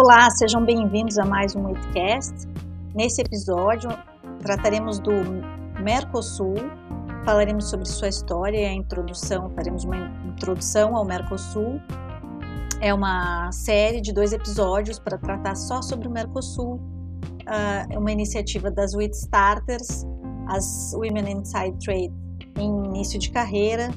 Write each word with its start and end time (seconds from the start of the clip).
Olá, 0.00 0.30
sejam 0.30 0.64
bem-vindos 0.64 1.18
a 1.18 1.24
mais 1.24 1.56
um 1.56 1.64
Weightcast. 1.64 2.46
Nesse 2.94 3.20
episódio, 3.20 3.90
trataremos 4.38 5.00
do 5.00 5.10
Mercosul, 5.82 6.54
falaremos 7.24 7.68
sobre 7.68 7.84
sua 7.84 8.06
história 8.06 8.60
e 8.60 8.64
a 8.64 8.72
introdução, 8.72 9.50
faremos 9.56 9.82
uma 9.82 9.96
introdução 10.24 10.94
ao 10.94 11.04
Mercosul. 11.04 11.80
É 12.80 12.94
uma 12.94 13.50
série 13.50 14.00
de 14.00 14.12
dois 14.12 14.32
episódios 14.32 15.00
para 15.00 15.18
tratar 15.18 15.56
só 15.56 15.82
sobre 15.82 16.06
o 16.06 16.10
Mercosul, 16.12 16.80
é 17.90 17.98
uma 17.98 18.12
iniciativa 18.12 18.70
das 18.70 18.94
Wheat 18.94 19.16
Starters, 19.16 20.06
as 20.46 20.92
Women 20.94 21.28
Inside 21.28 21.76
Trade 21.84 22.14
em 22.56 22.84
início 22.84 23.18
de 23.18 23.32
carreira. 23.32 23.90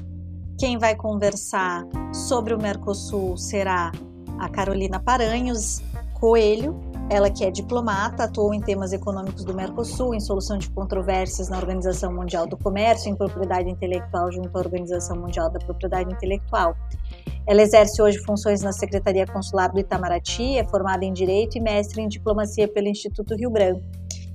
Quem 0.58 0.78
vai 0.78 0.96
conversar 0.96 1.84
sobre 2.12 2.54
o 2.54 2.58
Mercosul 2.60 3.36
será 3.36 3.92
a 4.40 4.48
Carolina 4.48 4.98
Paranhos, 4.98 5.80
Coelho, 6.22 6.80
ela 7.10 7.28
que 7.28 7.44
é 7.44 7.50
diplomata, 7.50 8.22
atuou 8.22 8.54
em 8.54 8.60
temas 8.60 8.92
econômicos 8.92 9.44
do 9.44 9.52
Mercosul, 9.52 10.14
em 10.14 10.20
solução 10.20 10.56
de 10.56 10.70
controvérsias 10.70 11.48
na 11.48 11.56
Organização 11.56 12.14
Mundial 12.14 12.46
do 12.46 12.56
Comércio, 12.56 13.10
em 13.10 13.16
propriedade 13.16 13.68
intelectual 13.68 14.30
junto 14.30 14.56
à 14.56 14.60
Organização 14.60 15.16
Mundial 15.16 15.50
da 15.50 15.58
Propriedade 15.58 16.14
Intelectual. 16.14 16.76
Ela 17.44 17.62
exerce 17.62 18.00
hoje 18.00 18.18
funções 18.18 18.62
na 18.62 18.72
Secretaria 18.72 19.26
Consular 19.26 19.72
do 19.72 19.80
Itamaraty, 19.80 20.58
é 20.58 20.64
formada 20.64 21.04
em 21.04 21.12
Direito 21.12 21.58
e 21.58 21.60
mestre 21.60 22.00
em 22.00 22.06
Diplomacia 22.06 22.68
pelo 22.68 22.86
Instituto 22.86 23.34
Rio 23.34 23.50
Branco. 23.50 23.82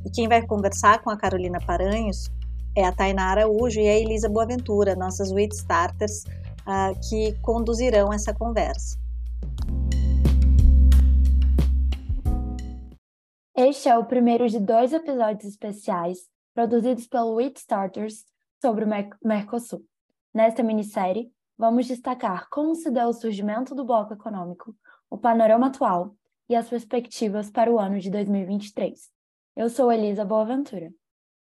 E 0.06 0.10
quem 0.10 0.28
vai 0.28 0.46
conversar 0.46 1.02
com 1.02 1.10
a 1.10 1.16
Carolina 1.16 1.60
Paranhos 1.66 2.30
é 2.76 2.84
a 2.84 2.92
Tainara 2.92 3.44
Araújo 3.44 3.80
e 3.80 3.88
a 3.88 3.98
Elisa 3.98 4.28
Boaventura, 4.28 4.94
nossas 4.94 5.32
Wheat 5.32 5.56
Starters, 5.56 6.26
uh, 6.68 7.00
que 7.10 7.32
conduzirão 7.42 8.12
essa 8.12 8.34
conversa. 8.34 9.07
Este 13.60 13.90
é 13.90 13.98
o 13.98 14.06
primeiro 14.06 14.48
de 14.48 14.60
dois 14.60 14.94
episódios 14.94 15.44
especiais 15.44 16.30
produzidos 16.54 17.08
pelo 17.08 17.42
Starters 17.42 18.24
sobre 18.62 18.86
o 18.86 18.88
Mercosul. 19.26 19.84
Nesta 20.32 20.62
minissérie, 20.62 21.34
vamos 21.58 21.88
destacar 21.88 22.48
como 22.52 22.76
se 22.76 22.92
deu 22.92 23.08
o 23.08 23.14
surgimento 23.14 23.74
do 23.74 23.84
bloco 23.84 24.14
econômico, 24.14 24.76
o 25.10 25.18
panorama 25.18 25.70
atual 25.70 26.16
e 26.48 26.56
as 26.56 26.70
perspectivas 26.70 27.50
para 27.50 27.72
o 27.72 27.80
ano 27.80 27.98
de 28.00 28.12
2023. 28.12 29.10
Eu 29.56 29.72
sou 29.72 29.92
Elisa 29.92 30.24
Boaventura. 30.24 30.94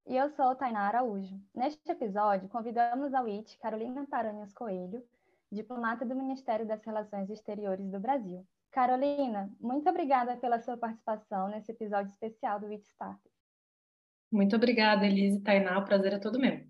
E 0.06 0.16
eu 0.16 0.30
sou 0.30 0.54
Tainara 0.54 0.98
Araújo. 0.98 1.34
Neste 1.52 1.90
episódio, 1.90 2.48
convidamos 2.48 3.12
a 3.12 3.22
WIT 3.22 3.58
Carolina 3.58 4.06
Paranhos 4.08 4.52
Coelho, 4.52 5.02
diplomata 5.50 6.06
do 6.06 6.14
Ministério 6.14 6.64
das 6.64 6.80
Relações 6.84 7.28
Exteriores 7.28 7.90
do 7.90 7.98
Brasil, 7.98 8.46
Carolina, 8.74 9.48
muito 9.60 9.88
obrigada 9.88 10.36
pela 10.36 10.58
sua 10.58 10.76
participação 10.76 11.46
nesse 11.46 11.70
episódio 11.70 12.10
especial 12.10 12.58
do 12.58 12.72
Starter. 12.72 13.30
Muito 14.32 14.56
obrigada, 14.56 15.06
Elise 15.06 15.38
e 15.38 15.40
Tainá, 15.40 15.78
o 15.78 15.84
prazer 15.84 16.14
é 16.14 16.18
todo 16.18 16.40
meu. 16.40 16.60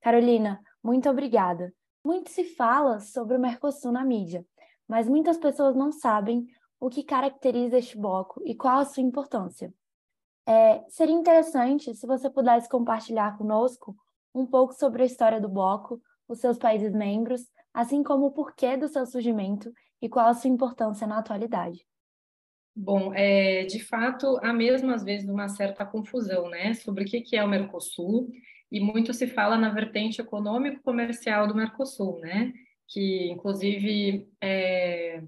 Carolina, 0.00 0.62
muito 0.80 1.10
obrigada. 1.10 1.74
Muito 2.04 2.30
se 2.30 2.44
fala 2.44 3.00
sobre 3.00 3.36
o 3.36 3.40
Mercosul 3.40 3.90
na 3.90 4.04
mídia, 4.04 4.46
mas 4.86 5.08
muitas 5.08 5.36
pessoas 5.36 5.74
não 5.74 5.90
sabem 5.90 6.46
o 6.78 6.88
que 6.88 7.02
caracteriza 7.02 7.76
este 7.76 7.98
bloco 7.98 8.40
e 8.44 8.54
qual 8.54 8.78
a 8.78 8.84
sua 8.84 9.02
importância. 9.02 9.74
É, 10.46 10.84
seria 10.88 11.16
interessante 11.16 11.92
se 11.92 12.06
você 12.06 12.30
pudesse 12.30 12.68
compartilhar 12.68 13.36
conosco 13.36 13.96
um 14.32 14.46
pouco 14.46 14.72
sobre 14.72 15.02
a 15.02 15.06
história 15.06 15.40
do 15.40 15.48
bloco, 15.48 16.00
os 16.28 16.38
seus 16.38 16.56
países 16.56 16.92
membros, 16.92 17.50
assim 17.72 18.04
como 18.04 18.26
o 18.26 18.30
porquê 18.30 18.76
do 18.76 18.86
seu 18.86 19.04
surgimento 19.04 19.72
e 20.04 20.08
qual 20.08 20.28
a 20.28 20.34
sua 20.34 20.50
importância 20.50 21.06
na 21.06 21.18
atualidade? 21.18 21.82
Bom, 22.76 23.14
é, 23.14 23.64
de 23.64 23.82
fato, 23.82 24.38
há 24.42 24.52
mesmo 24.52 24.92
às 24.92 25.02
vezes 25.02 25.26
uma 25.26 25.48
certa 25.48 25.86
confusão, 25.86 26.50
né, 26.50 26.74
sobre 26.74 27.04
o 27.04 27.06
que 27.06 27.34
é 27.34 27.42
o 27.42 27.48
Mercosul, 27.48 28.28
e 28.70 28.80
muito 28.80 29.14
se 29.14 29.26
fala 29.26 29.56
na 29.56 29.70
vertente 29.70 30.20
econômico-comercial 30.20 31.46
do 31.46 31.54
Mercosul, 31.54 32.20
né, 32.20 32.52
que 32.86 33.30
inclusive 33.30 34.28
é, 34.42 35.22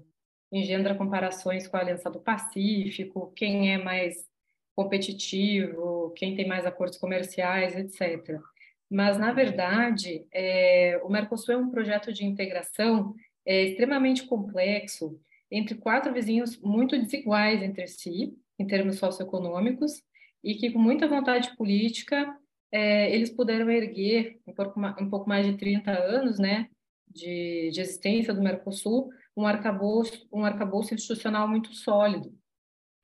engendra 0.51 0.93
comparações 0.93 1.67
com 1.67 1.75
a 1.75 1.79
Aliança 1.79 2.11
do 2.11 2.19
Pacífico, 2.19 3.33
quem 3.35 3.73
é 3.73 3.79
mais 3.79 4.15
competitivo, 4.75 6.13
quem 6.15 6.35
tem 6.35 6.47
mais 6.47 6.67
acordos 6.67 6.99
comerciais, 6.99 7.75
etc. 7.75 8.39
Mas, 8.87 9.17
na 9.17 9.31
verdade, 9.31 10.27
é, 10.31 11.01
o 11.03 11.09
Mercosul 11.09 11.55
é 11.55 11.57
um 11.57 11.71
projeto 11.71 12.13
de 12.13 12.23
integração 12.23 13.15
é 13.47 13.63
extremamente 13.63 14.27
complexo 14.27 15.19
entre 15.49 15.75
quatro 15.75 16.13
vizinhos 16.13 16.59
muito 16.59 16.97
desiguais 16.99 17.63
entre 17.63 17.87
si, 17.87 18.37
em 18.59 18.67
termos 18.67 18.97
socioeconômicos, 18.97 20.03
e 20.43 20.55
que, 20.55 20.69
com 20.71 20.79
muita 20.79 21.07
vontade 21.07 21.55
política, 21.55 22.37
é, 22.71 23.13
eles 23.15 23.29
puderam 23.29 23.69
erguer, 23.69 24.37
um 24.45 24.53
pouco, 24.53 24.79
um 24.79 25.09
pouco, 25.09 25.29
mais 25.29 25.45
de 25.45 25.57
30 25.57 25.91
anos 25.91 26.37
né, 26.37 26.69
de, 27.07 27.71
de 27.71 27.79
existência 27.79 28.33
do 28.33 28.41
Mercosul, 28.41 29.09
um 29.35 29.47
arcabouço, 29.47 30.27
um 30.31 30.43
arcabouço 30.43 30.93
institucional 30.93 31.47
muito 31.47 31.73
sólido. 31.73 32.33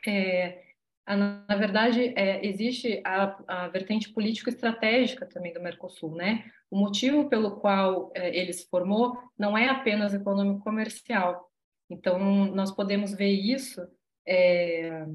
É, 0.06 0.62
na 1.08 1.56
verdade, 1.58 2.14
é, 2.16 2.46
existe 2.46 3.02
a, 3.06 3.38
a 3.48 3.68
vertente 3.68 4.12
político-estratégica 4.12 5.26
também 5.26 5.54
do 5.54 5.62
Mercosul, 5.62 6.16
né? 6.16 6.46
O 6.72 6.78
motivo 6.78 7.28
pelo 7.30 7.58
qual 7.60 8.12
é, 8.16 8.36
ele 8.36 8.54
se 8.54 8.68
formou 8.70 9.18
não 9.38 9.58
é 9.58 9.68
apenas 9.68 10.14
econômico-comercial. 10.14 11.50
Então, 11.90 12.18
nós 12.48 12.72
podemos 12.72 13.14
ver 13.14 13.32
isso 13.32 13.86
é, 14.26 15.06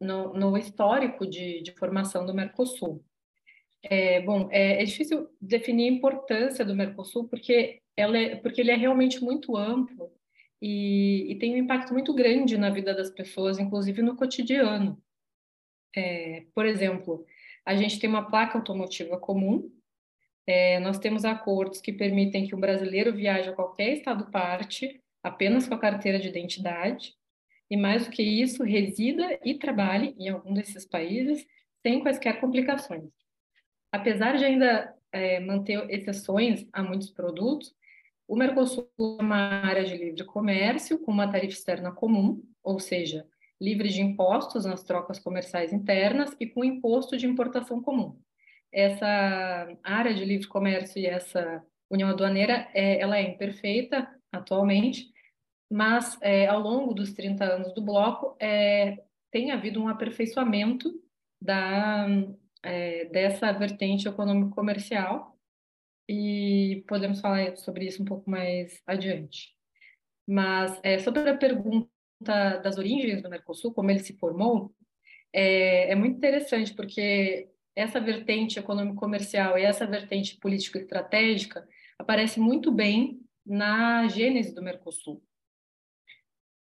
no, 0.00 0.34
no, 0.34 0.58
histórico 0.58 1.26
de, 1.26 1.62
de, 1.62 1.72
formação 1.72 2.26
do 2.26 2.34
Mercosul. 2.34 3.04
É, 3.82 4.20
bom, 4.20 4.48
é, 4.50 4.82
é, 4.82 4.84
difícil 4.84 5.28
definir 5.40 5.84
a 5.88 5.94
importância 5.94 6.64
do 6.64 6.74
Mercosul 6.74 7.28
porque, 7.28 7.80
ela 7.96 8.18
é, 8.18 8.34
porque 8.34 8.60
ele 8.60 8.72
é 8.72 8.76
realmente 8.76 9.22
muito 9.22 9.56
amplo 9.56 10.12
e, 10.60 11.30
e, 11.30 11.38
tem 11.38 11.54
um 11.54 11.58
impacto 11.58 11.92
muito 11.92 12.12
grande 12.12 12.58
na 12.58 12.70
vida 12.70 12.94
das 12.94 13.10
pessoas, 13.10 13.58
inclusive 13.58 14.02
no 14.02 14.16
cotidiano. 14.16 15.00
É, 15.96 16.44
por 16.54 16.66
exemplo, 16.66 17.24
a 17.64 17.76
gente 17.76 17.98
tem 17.98 18.08
uma 18.08 18.28
placa 18.28 18.58
automotiva 18.58 19.18
comum, 19.18 19.70
é, 20.46 20.80
nós 20.80 20.98
temos 20.98 21.24
acordos 21.24 21.80
que 21.80 21.92
permitem 21.92 22.46
que 22.46 22.54
um 22.54 22.60
brasileiro 22.60 23.14
viaje 23.14 23.50
a 23.50 23.54
qualquer 23.54 23.92
estado 23.92 24.30
parte 24.30 25.00
apenas 25.22 25.68
com 25.68 25.74
a 25.74 25.78
carteira 25.78 26.18
de 26.18 26.28
identidade, 26.28 27.14
e 27.70 27.76
mais 27.76 28.06
do 28.06 28.10
que 28.10 28.22
isso, 28.22 28.62
resida 28.62 29.38
e 29.44 29.54
trabalhe 29.54 30.14
em 30.18 30.30
algum 30.30 30.54
desses 30.54 30.86
países 30.86 31.46
sem 31.82 32.00
quaisquer 32.00 32.40
complicações. 32.40 33.10
Apesar 33.92 34.36
de 34.36 34.44
ainda 34.44 34.94
é, 35.12 35.38
manter 35.40 35.88
exceções 35.90 36.66
a 36.72 36.82
muitos 36.82 37.10
produtos, 37.10 37.74
o 38.28 38.36
Mercosul 38.36 38.90
é 38.98 39.22
uma 39.22 39.36
área 39.36 39.84
de 39.84 39.96
livre 39.96 40.22
comércio 40.22 40.98
com 40.98 41.10
uma 41.10 41.32
tarifa 41.32 41.54
externa 41.54 41.90
comum, 41.90 42.42
ou 42.62 42.78
seja, 42.78 43.26
livre 43.58 43.88
de 43.88 44.02
impostos 44.02 44.66
nas 44.66 44.82
trocas 44.84 45.18
comerciais 45.18 45.72
internas 45.72 46.36
e 46.38 46.46
com 46.46 46.62
imposto 46.62 47.16
de 47.16 47.26
importação 47.26 47.82
comum. 47.82 48.20
Essa 48.70 49.66
área 49.82 50.12
de 50.12 50.26
livre 50.26 50.46
comércio 50.46 51.00
e 51.00 51.06
essa 51.06 51.64
união 51.90 52.10
aduaneira, 52.10 52.68
é, 52.74 53.00
ela 53.00 53.16
é 53.16 53.22
imperfeita 53.22 54.06
atualmente, 54.30 55.10
mas 55.70 56.18
é, 56.20 56.46
ao 56.46 56.60
longo 56.60 56.92
dos 56.92 57.14
30 57.14 57.44
anos 57.44 57.72
do 57.72 57.80
bloco 57.80 58.36
é, 58.38 59.02
tem 59.30 59.52
havido 59.52 59.80
um 59.80 59.88
aperfeiçoamento 59.88 60.92
da, 61.40 62.06
é, 62.62 63.06
dessa 63.06 63.50
vertente 63.52 64.06
econômico-comercial 64.06 65.37
e 66.08 66.84
podemos 66.88 67.20
falar 67.20 67.56
sobre 67.56 67.86
isso 67.86 68.02
um 68.02 68.06
pouco 68.06 68.30
mais 68.30 68.80
adiante. 68.86 69.54
Mas 70.26 70.78
é, 70.82 70.98
sobre 70.98 71.28
a 71.28 71.36
pergunta 71.36 71.88
das 72.62 72.78
origens 72.78 73.22
do 73.22 73.28
Mercosul, 73.28 73.72
como 73.72 73.90
ele 73.90 74.00
se 74.00 74.16
formou, 74.18 74.74
é, 75.32 75.92
é 75.92 75.94
muito 75.94 76.16
interessante 76.16 76.74
porque 76.74 77.50
essa 77.76 78.00
vertente 78.00 78.58
econômico-comercial 78.58 79.58
e 79.58 79.62
essa 79.62 79.86
vertente 79.86 80.36
político-estratégica 80.38 81.66
aparece 81.98 82.40
muito 82.40 82.72
bem 82.72 83.20
na 83.46 84.08
gênese 84.08 84.54
do 84.54 84.62
Mercosul. 84.62 85.22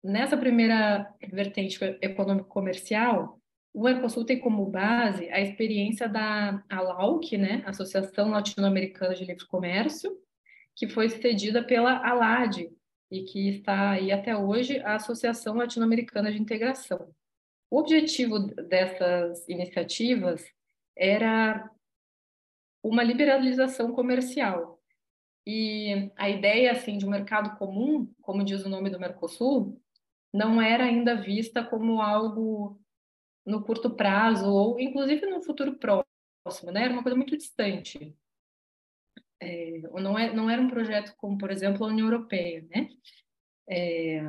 Nessa 0.03 0.37
primeira 0.37 1.13
vertente 1.31 1.79
econômico-comercial, 2.01 3.39
o 3.75 3.83
Mercosul 3.83 4.23
tem 4.23 4.39
como 4.39 4.65
base 4.65 5.29
a 5.29 5.41
experiência 5.41 6.07
da 6.07 6.63
ALAUC, 6.69 7.37
né, 7.37 7.61
Associação 7.65 8.29
Latino-Americana 8.29 9.13
de 9.13 9.25
Livre 9.25 9.45
Comércio, 9.45 10.17
que 10.73 10.87
foi 10.87 11.09
cedida 11.09 11.61
pela 11.61 11.97
ALAD 11.97 12.71
e 13.11 13.23
que 13.23 13.49
está 13.49 13.91
aí 13.91 14.13
até 14.13 14.35
hoje 14.35 14.79
a 14.79 14.95
Associação 14.95 15.55
Latino-Americana 15.55 16.31
de 16.31 16.41
Integração. 16.41 17.13
O 17.69 17.77
objetivo 17.77 18.39
dessas 18.39 19.45
iniciativas 19.49 20.45
era 20.95 21.69
uma 22.81 23.03
liberalização 23.03 23.91
comercial. 23.91 24.81
E 25.45 26.09
a 26.15 26.29
ideia 26.29 26.71
assim 26.71 26.97
de 26.97 27.05
um 27.05 27.09
mercado 27.09 27.57
comum, 27.57 28.09
como 28.21 28.45
diz 28.45 28.63
o 28.63 28.69
nome 28.69 28.89
do 28.89 28.99
Mercosul, 29.01 29.81
não 30.33 30.61
era 30.61 30.85
ainda 30.85 31.21
vista 31.21 31.61
como 31.61 32.01
algo 32.01 32.79
no 33.45 33.63
curto 33.63 33.89
prazo 33.95 34.49
ou 34.49 34.79
inclusive 34.79 35.25
no 35.27 35.41
futuro 35.41 35.77
próximo, 35.77 36.71
né? 36.71 36.83
Era 36.83 36.93
uma 36.93 37.03
coisa 37.03 37.15
muito 37.15 37.37
distante. 37.37 38.15
É, 39.39 39.79
não, 39.93 40.17
é, 40.17 40.33
não 40.33 40.49
era 40.49 40.61
um 40.61 40.69
projeto 40.69 41.13
como, 41.17 41.37
por 41.37 41.51
exemplo, 41.51 41.85
a 41.85 41.89
União 41.89 42.07
Europeia, 42.07 42.65
né? 42.73 42.89
É, 43.69 44.21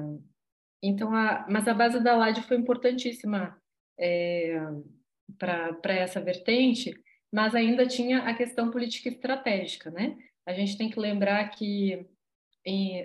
então, 0.83 1.15
a, 1.15 1.47
mas 1.49 1.67
a 1.67 1.75
base 1.75 2.03
da 2.03 2.17
LAD 2.17 2.43
foi 2.43 2.57
importantíssima 2.57 3.61
é, 3.99 4.59
para 5.39 5.95
essa 5.95 6.21
vertente, 6.21 6.95
mas 7.33 7.55
ainda 7.55 7.87
tinha 7.87 8.21
a 8.21 8.35
questão 8.35 8.71
política 8.71 9.09
estratégica, 9.09 9.91
né? 9.91 10.17
A 10.47 10.53
gente 10.53 10.79
tem 10.79 10.91
que 10.91 11.01
lembrar 11.01 11.49
que 11.51 12.07
em, 12.65 13.05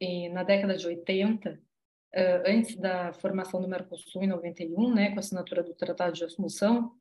em, 0.00 0.28
na 0.30 0.42
década 0.42 0.76
de 0.76 0.86
80, 0.86 1.52
uh, 1.52 1.58
antes 2.46 2.76
da 2.76 3.12
formação 3.14 3.60
do 3.60 3.68
Mercosul 3.68 4.22
em 4.22 4.26
91, 4.26 4.94
né, 4.94 5.10
com 5.10 5.16
a 5.16 5.20
assinatura 5.20 5.62
do 5.62 5.74
Tratado 5.74 6.12
de 6.12 6.24
Assunção, 6.24 6.92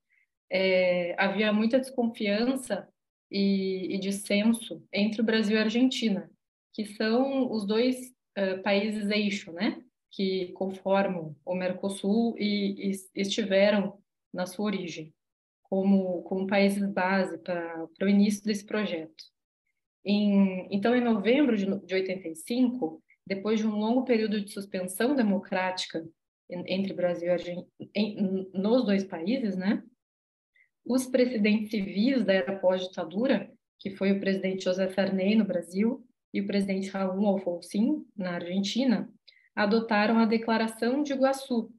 é, 0.49 1.15
havia 1.17 1.51
muita 1.51 1.79
desconfiança 1.79 2.87
e, 3.29 3.95
e 3.95 3.99
dissenso 3.99 4.83
entre 4.91 5.21
o 5.21 5.23
Brasil 5.23 5.55
e 5.55 5.59
a 5.59 5.63
Argentina, 5.63 6.29
que 6.73 6.85
são 6.85 7.51
os 7.51 7.65
dois 7.65 8.13
uh, 8.37 8.61
países 8.61 9.09
eixo, 9.09 9.51
né, 9.53 9.81
que 10.11 10.51
conformam 10.53 11.35
o 11.45 11.55
Mercosul 11.55 12.35
e, 12.37 12.89
e 12.89 12.91
estiveram 13.15 13.97
na 14.33 14.45
sua 14.45 14.65
origem, 14.65 15.13
como, 15.63 16.21
como 16.23 16.47
países 16.47 16.85
base 16.89 17.37
para 17.37 17.87
o 18.01 18.09
início 18.09 18.43
desse 18.43 18.65
projeto. 18.65 19.23
Em, 20.03 20.67
então, 20.69 20.95
em 20.95 21.01
novembro 21.01 21.55
de, 21.55 21.65
de 21.85 21.93
85, 21.93 23.01
depois 23.25 23.59
de 23.59 23.67
um 23.67 23.75
longo 23.75 24.03
período 24.03 24.41
de 24.41 24.51
suspensão 24.51 25.15
democrática 25.15 26.07
entre 26.49 26.93
Brasil 26.93 27.27
e 27.27 27.31
Argentina, 27.31 27.67
nos 28.53 28.85
dois 28.85 29.03
países, 29.03 29.55
né? 29.55 29.83
Os 30.85 31.05
presidentes 31.05 31.69
civis 31.69 32.25
da 32.25 32.33
era 32.33 32.59
pós-ditadura, 32.59 33.51
que 33.79 33.91
foi 33.91 34.11
o 34.11 34.19
presidente 34.19 34.65
José 34.65 34.89
Sarney 34.89 35.35
no 35.35 35.45
Brasil 35.45 36.05
e 36.33 36.41
o 36.41 36.47
presidente 36.47 36.89
Raul 36.89 37.25
Alfonsín 37.25 38.05
na 38.15 38.35
Argentina, 38.35 39.09
adotaram 39.55 40.17
a 40.17 40.25
Declaração 40.25 41.03
de 41.03 41.13
Iguaçu, 41.13 41.71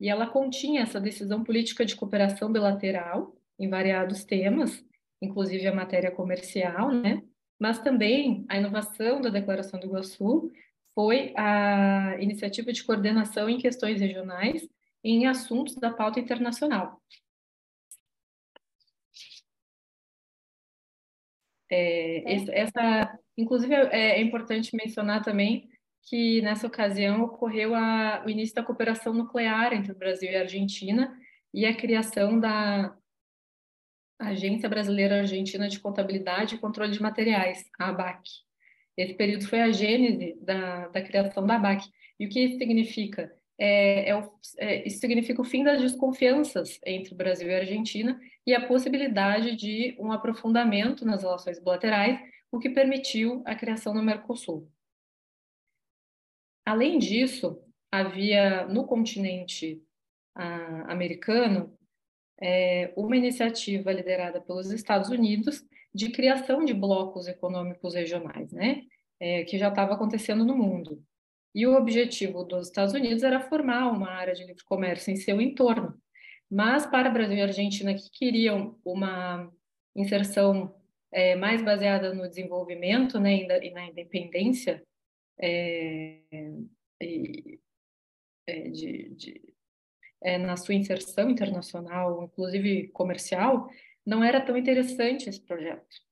e 0.00 0.08
ela 0.08 0.26
continha 0.26 0.82
essa 0.82 1.00
decisão 1.00 1.44
política 1.44 1.84
de 1.84 1.96
cooperação 1.96 2.52
bilateral 2.52 3.36
em 3.58 3.68
variados 3.68 4.24
temas, 4.24 4.84
inclusive 5.22 5.66
a 5.66 5.74
matéria 5.74 6.10
comercial, 6.10 6.90
né? 6.90 7.22
Mas 7.64 7.78
também 7.78 8.44
a 8.46 8.58
inovação 8.58 9.22
da 9.22 9.30
Declaração 9.30 9.80
do 9.80 9.86
Iguaçu 9.86 10.52
foi 10.94 11.32
a 11.34 12.14
iniciativa 12.20 12.70
de 12.70 12.84
coordenação 12.84 13.48
em 13.48 13.56
questões 13.56 14.02
regionais 14.02 14.68
em 15.02 15.26
assuntos 15.26 15.74
da 15.76 15.90
pauta 15.90 16.20
internacional. 16.20 17.00
É, 21.70 22.34
essa, 22.52 23.18
inclusive, 23.34 23.72
é, 23.74 24.18
é 24.18 24.20
importante 24.20 24.76
mencionar 24.76 25.24
também 25.24 25.66
que 26.02 26.42
nessa 26.42 26.66
ocasião 26.66 27.22
ocorreu 27.22 27.74
a, 27.74 28.22
o 28.26 28.28
início 28.28 28.54
da 28.54 28.62
cooperação 28.62 29.14
nuclear 29.14 29.72
entre 29.72 29.90
o 29.90 29.96
Brasil 29.96 30.30
e 30.30 30.36
a 30.36 30.40
Argentina 30.40 31.18
e 31.54 31.64
a 31.64 31.74
criação 31.74 32.38
da 32.38 32.94
Agência 34.18 34.68
Brasileira 34.68 35.20
Argentina 35.20 35.68
de 35.68 35.80
Contabilidade 35.80 36.54
e 36.54 36.58
Controle 36.58 36.92
de 36.92 37.02
Materiais, 37.02 37.64
a 37.78 37.88
ABAC. 37.88 38.22
Esse 38.96 39.14
período 39.14 39.46
foi 39.46 39.60
a 39.60 39.72
gênese 39.72 40.38
da, 40.40 40.88
da 40.88 41.02
criação 41.02 41.46
da 41.46 41.56
ABAC. 41.56 41.84
E 42.18 42.26
o 42.26 42.28
que 42.28 42.40
isso 42.40 42.58
significa? 42.58 43.32
É, 43.58 44.10
é, 44.10 44.28
é, 44.58 44.86
isso 44.86 44.98
significa 44.98 45.40
o 45.40 45.44
fim 45.44 45.62
das 45.62 45.80
desconfianças 45.80 46.80
entre 46.84 47.14
o 47.14 47.16
Brasil 47.16 47.48
e 47.48 47.54
a 47.54 47.58
Argentina 47.58 48.20
e 48.46 48.54
a 48.54 48.66
possibilidade 48.66 49.56
de 49.56 49.96
um 49.98 50.10
aprofundamento 50.12 51.04
nas 51.04 51.22
relações 51.22 51.58
bilaterais, 51.58 52.18
o 52.50 52.58
que 52.58 52.70
permitiu 52.70 53.42
a 53.44 53.54
criação 53.54 53.94
do 53.94 54.02
Mercosul. 54.02 54.70
Além 56.64 56.98
disso, 56.98 57.60
havia 57.92 58.66
no 58.66 58.86
continente 58.86 59.82
ah, 60.34 60.92
americano 60.92 61.76
é, 62.40 62.92
uma 62.96 63.16
iniciativa 63.16 63.92
liderada 63.92 64.40
pelos 64.40 64.70
Estados 64.70 65.10
Unidos 65.10 65.64
de 65.94 66.10
criação 66.10 66.64
de 66.64 66.74
blocos 66.74 67.28
econômicos 67.28 67.94
regionais, 67.94 68.52
né, 68.52 68.82
é, 69.20 69.44
que 69.44 69.58
já 69.58 69.68
estava 69.68 69.94
acontecendo 69.94 70.44
no 70.44 70.56
mundo. 70.56 71.02
E 71.54 71.66
o 71.66 71.76
objetivo 71.76 72.42
dos 72.42 72.66
Estados 72.66 72.94
Unidos 72.94 73.22
era 73.22 73.40
formar 73.40 73.88
uma 73.90 74.10
área 74.10 74.34
de 74.34 74.44
livre 74.44 74.64
comércio 74.64 75.12
em 75.12 75.16
seu 75.16 75.40
entorno. 75.40 75.96
Mas 76.50 76.84
para 76.84 77.10
Brasil 77.10 77.36
e 77.36 77.42
Argentina, 77.42 77.94
que 77.94 78.10
queriam 78.10 78.76
uma 78.84 79.50
inserção 79.94 80.74
é, 81.12 81.36
mais 81.36 81.62
baseada 81.62 82.12
no 82.12 82.28
desenvolvimento 82.28 83.20
né, 83.20 83.36
e 83.62 83.70
na 83.70 83.86
independência 83.86 84.82
é, 85.38 86.20
é, 88.46 88.68
de, 88.70 89.10
de 89.10 89.53
é, 90.24 90.38
na 90.38 90.56
sua 90.56 90.74
inserção 90.74 91.30
internacional, 91.30 92.24
inclusive 92.24 92.88
comercial, 92.88 93.68
não 94.04 94.24
era 94.24 94.40
tão 94.40 94.56
interessante 94.56 95.28
esse 95.28 95.40
projeto. 95.40 96.02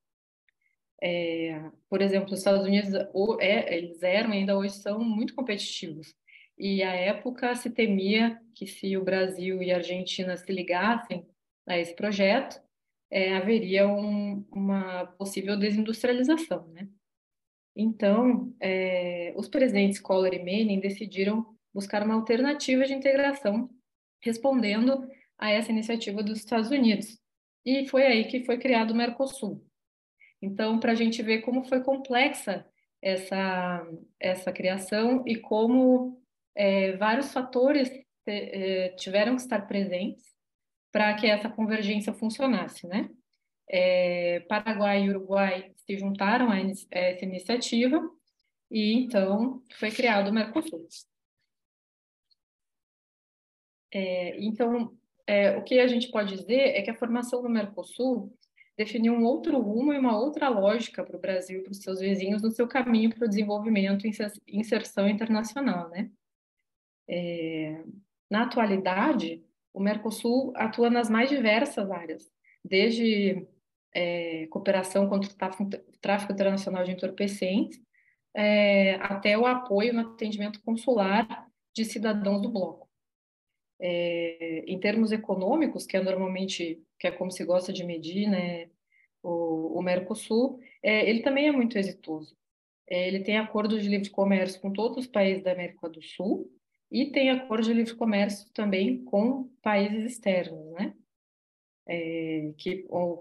É, 1.03 1.61
por 1.89 2.01
exemplo, 2.01 2.33
os 2.33 2.39
Estados 2.39 2.65
Unidos, 2.65 2.91
ou, 3.13 3.41
é, 3.41 3.77
eles 3.77 4.03
eram 4.03 4.31
ainda 4.31 4.57
hoje 4.57 4.75
são 4.75 5.01
muito 5.01 5.35
competitivos. 5.35 6.15
E 6.57 6.83
à 6.83 6.93
época 6.93 7.55
se 7.57 7.71
temia 7.71 8.41
que 8.55 8.67
se 8.67 8.97
o 8.97 9.03
Brasil 9.03 9.63
e 9.63 9.73
a 9.73 9.79
Argentina 9.79 10.37
se 10.37 10.53
ligassem 10.53 11.27
a 11.67 11.79
esse 11.79 11.95
projeto, 11.97 12.61
é, 13.11 13.35
haveria 13.35 13.89
um, 13.89 14.45
uma 14.53 15.07
possível 15.19 15.57
desindustrialização, 15.59 16.69
né? 16.69 16.89
Então, 17.75 18.55
é, 18.61 19.33
os 19.37 19.49
presidentes 19.49 19.99
Collor 19.99 20.33
e 20.35 20.39
Manning 20.39 20.81
decidiram 20.81 21.47
buscar 21.73 22.03
uma 22.03 22.15
alternativa 22.15 22.85
de 22.85 22.93
integração, 22.93 23.71
respondendo 24.23 25.09
a 25.39 25.51
essa 25.51 25.71
iniciativa 25.71 26.23
dos 26.23 26.39
Estados 26.39 26.71
Unidos. 26.71 27.19
E 27.65 27.87
foi 27.89 28.07
aí 28.07 28.25
que 28.25 28.45
foi 28.45 28.59
criado 28.59 28.93
o 28.93 28.95
Mercosul. 28.95 29.65
Então, 30.41 30.81
para 30.81 30.93
a 30.93 30.95
gente 30.95 31.23
ver 31.23 31.43
como 31.43 31.65
foi 31.65 31.83
complexa 31.83 32.67
essa, 33.01 33.87
essa 34.19 34.53
criação 34.53 35.23
e 35.27 35.37
como 35.37 36.21
é, 36.55 36.97
vários 36.97 37.33
fatores 37.33 37.91
é, 38.27 38.91
tiveram 38.91 39.37
que 39.37 39.43
estar 39.43 39.67
presentes 39.67 40.25
para 40.91 41.15
que 41.15 41.27
essa 41.27 41.49
convergência 41.49 42.13
funcionasse, 42.13 42.87
né? 42.87 43.09
É, 43.69 44.41
Paraguai 44.49 45.05
e 45.05 45.11
Uruguai 45.11 45.73
se 45.77 45.97
juntaram 45.97 46.51
a 46.51 46.59
essa 46.91 47.25
iniciativa 47.25 48.01
e 48.71 48.93
então 48.93 49.63
foi 49.79 49.91
criado 49.91 50.29
o 50.29 50.33
Mercosul. 50.33 50.87
É, 53.93 54.43
então, 54.43 54.97
é, 55.27 55.57
o 55.57 55.63
que 55.63 55.79
a 55.79 55.87
gente 55.87 56.11
pode 56.11 56.37
dizer 56.37 56.77
é 56.77 56.83
que 56.83 56.91
a 56.91 56.95
formação 56.95 57.43
do 57.43 57.49
Mercosul 57.49 58.35
definiu 58.77 59.13
um 59.13 59.25
outro 59.25 59.61
rumo 59.61 59.93
e 59.93 59.99
uma 59.99 60.19
outra 60.19 60.49
lógica 60.49 61.05
para 61.05 61.17
o 61.17 61.21
Brasil 61.21 61.61
e 61.61 61.63
para 61.63 61.73
os 61.73 61.79
seus 61.79 62.01
vizinhos 62.01 62.43
no 62.43 62.51
seu 62.51 62.67
caminho 62.67 63.15
para 63.15 63.27
o 63.27 63.29
desenvolvimento 63.29 64.07
e 64.07 64.13
inserção 64.49 65.09
internacional, 65.09 65.91
né? 65.91 66.11
É, 67.09 67.85
na 68.31 68.45
atualidade, 68.45 69.45
o 69.75 69.81
Mercosul 69.81 70.53
atua 70.57 70.89
nas 70.89 71.11
mais 71.11 71.29
diversas 71.29 71.91
áreas, 71.91 72.33
desde 72.65 73.47
é, 73.95 74.47
cooperação 74.47 75.09
contra 75.09 75.31
o 75.31 75.35
tráfico, 76.01 76.33
internacional 76.33 76.85
de 76.85 76.93
entorpecentes, 76.93 77.81
é, 78.35 78.95
até 78.95 79.37
o 79.37 79.47
apoio 79.47 79.93
no 79.93 80.01
atendimento 80.13 80.63
consular 80.63 81.47
de 81.75 81.85
cidadãos 81.85 82.41
do 82.41 82.51
bloco. 82.51 82.82
É, 83.83 84.65
em 84.65 84.79
termos 84.79 85.11
econômicos, 85.11 85.85
que 85.85 85.97
é 85.97 86.03
normalmente 86.03 86.81
que 86.99 87.09
é 87.09 87.11
como 87.11 87.33
se 87.33 87.45
gosta 87.45 87.73
de 87.73 87.83
medir, 87.83 88.29
né, 88.31 88.71
o, 89.23 89.79
o 89.79 89.83
Mercosul, 89.83 90.61
é, 90.81 91.09
ele 91.11 91.21
também 91.21 91.49
é 91.49 91.53
muito 91.53 91.77
exitoso. 91.77 92.37
É, 92.89 93.09
ele 93.09 93.25
tem 93.25 93.39
acordos 93.39 93.83
de 93.83 93.89
livre 93.89 94.09
comércio 94.11 94.61
com 94.61 94.73
todos 94.73 94.99
os 94.99 95.07
países 95.09 95.43
da 95.43 95.53
América 95.53 95.89
do 95.89 96.01
Sul 96.01 96.49
e 96.91 97.11
tem 97.11 97.31
acordo 97.31 97.65
de 97.65 97.73
livre 97.73 97.95
comércio 97.97 98.49
também 98.53 99.05
com 99.05 99.49
países 99.61 100.13
externos, 100.13 100.73
né? 100.75 100.95
É, 101.89 102.53
que, 102.59 102.87
ou, 102.89 103.21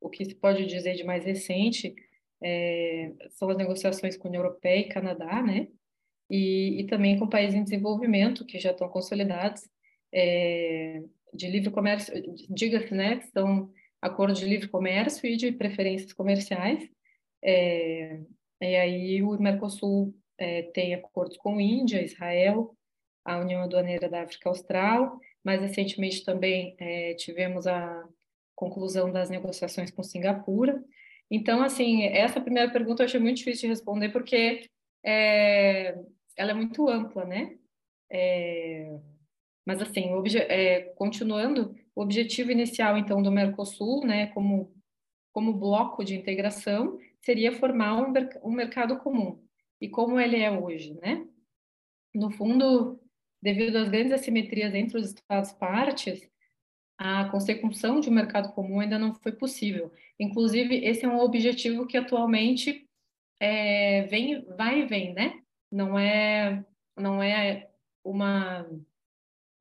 o 0.00 0.10
que 0.10 0.24
se 0.24 0.34
pode 0.34 0.66
dizer 0.66 0.94
de 0.94 1.04
mais 1.04 1.24
recente 1.24 1.94
é, 2.42 3.12
são 3.30 3.50
as 3.50 3.56
negociações 3.56 4.16
com 4.16 4.26
a 4.26 4.30
União 4.30 4.42
Europeia 4.42 4.80
e 4.80 4.88
Canadá, 4.88 5.42
né? 5.42 5.68
E, 6.30 6.80
e 6.80 6.86
também 6.86 7.18
com 7.18 7.28
países 7.28 7.54
em 7.54 7.64
desenvolvimento 7.64 8.46
que 8.46 8.58
já 8.60 8.70
estão 8.70 8.88
consolidados 8.88 9.68
é, 10.14 11.02
de 11.34 11.48
livre 11.48 11.70
comércio, 11.70 12.14
diga-se, 12.48 12.94
né? 12.94 13.20
São 13.32 13.70
acordos 14.00 14.38
de 14.38 14.46
livre 14.46 14.68
comércio 14.68 15.26
e 15.26 15.36
de 15.36 15.52
preferências 15.52 16.12
comerciais. 16.12 16.88
É, 17.42 18.20
e 18.60 18.76
aí 18.76 19.22
o 19.22 19.38
Mercosul 19.40 20.14
é, 20.38 20.62
tem 20.62 20.94
acordos 20.94 21.36
com 21.36 21.60
Índia, 21.60 22.02
Israel, 22.02 22.76
a 23.24 23.38
União 23.38 23.62
Aduaneira 23.62 24.08
da 24.08 24.22
África 24.22 24.48
Austral. 24.48 25.18
Mais 25.44 25.60
recentemente 25.60 26.24
também 26.24 26.76
é, 26.78 27.14
tivemos 27.14 27.66
a 27.66 28.04
conclusão 28.54 29.10
das 29.10 29.30
negociações 29.30 29.90
com 29.90 30.02
Singapura. 30.02 30.82
Então, 31.30 31.62
assim, 31.62 32.04
essa 32.04 32.40
primeira 32.40 32.70
pergunta 32.70 33.02
eu 33.02 33.06
achei 33.06 33.20
muito 33.20 33.38
difícil 33.38 33.62
de 33.62 33.68
responder 33.68 34.10
porque 34.10 34.68
é, 35.04 35.96
ela 36.40 36.52
é 36.52 36.54
muito 36.54 36.88
ampla, 36.88 37.24
né? 37.26 37.58
É, 38.10 38.98
mas, 39.66 39.82
assim, 39.82 40.06
é, 40.48 40.80
continuando, 40.96 41.76
o 41.94 42.00
objetivo 42.00 42.50
inicial, 42.50 42.96
então, 42.96 43.22
do 43.22 43.30
Mercosul, 43.30 44.06
né, 44.06 44.28
como, 44.28 44.74
como 45.32 45.52
bloco 45.52 46.02
de 46.02 46.16
integração, 46.16 46.98
seria 47.20 47.52
formar 47.52 47.94
um, 47.96 48.12
um 48.42 48.52
mercado 48.52 48.96
comum. 48.98 49.44
E 49.80 49.88
como 49.88 50.18
ele 50.18 50.38
é 50.38 50.50
hoje, 50.50 50.94
né? 51.02 51.26
No 52.14 52.30
fundo, 52.30 52.98
devido 53.42 53.76
às 53.76 53.90
grandes 53.90 54.12
assimetrias 54.12 54.74
entre 54.74 54.98
os 54.98 55.08
Estados-partes, 55.08 56.26
a 56.98 57.26
consecução 57.30 58.00
de 58.00 58.08
um 58.08 58.14
mercado 58.14 58.52
comum 58.54 58.80
ainda 58.80 58.98
não 58.98 59.14
foi 59.14 59.32
possível. 59.32 59.92
Inclusive, 60.18 60.84
esse 60.86 61.04
é 61.04 61.08
um 61.08 61.20
objetivo 61.20 61.86
que 61.86 61.98
atualmente 61.98 62.88
é, 63.38 64.02
vem, 64.04 64.42
vai 64.56 64.80
e 64.80 64.86
vem, 64.86 65.12
né? 65.12 65.40
Não 65.70 65.98
é, 65.98 66.64
não 66.96 67.22
é 67.22 67.70
uma... 68.04 68.66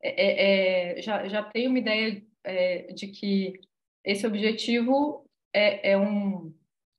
É, 0.02 0.98
é, 0.98 1.02
já, 1.02 1.28
já 1.28 1.44
tem 1.44 1.68
uma 1.68 1.80
ideia 1.80 2.26
é, 2.44 2.94
de 2.94 3.08
que 3.08 3.60
esse 4.04 4.26
objetivo 4.26 5.26
é, 5.54 5.92
é, 5.92 5.98
um, 5.98 6.54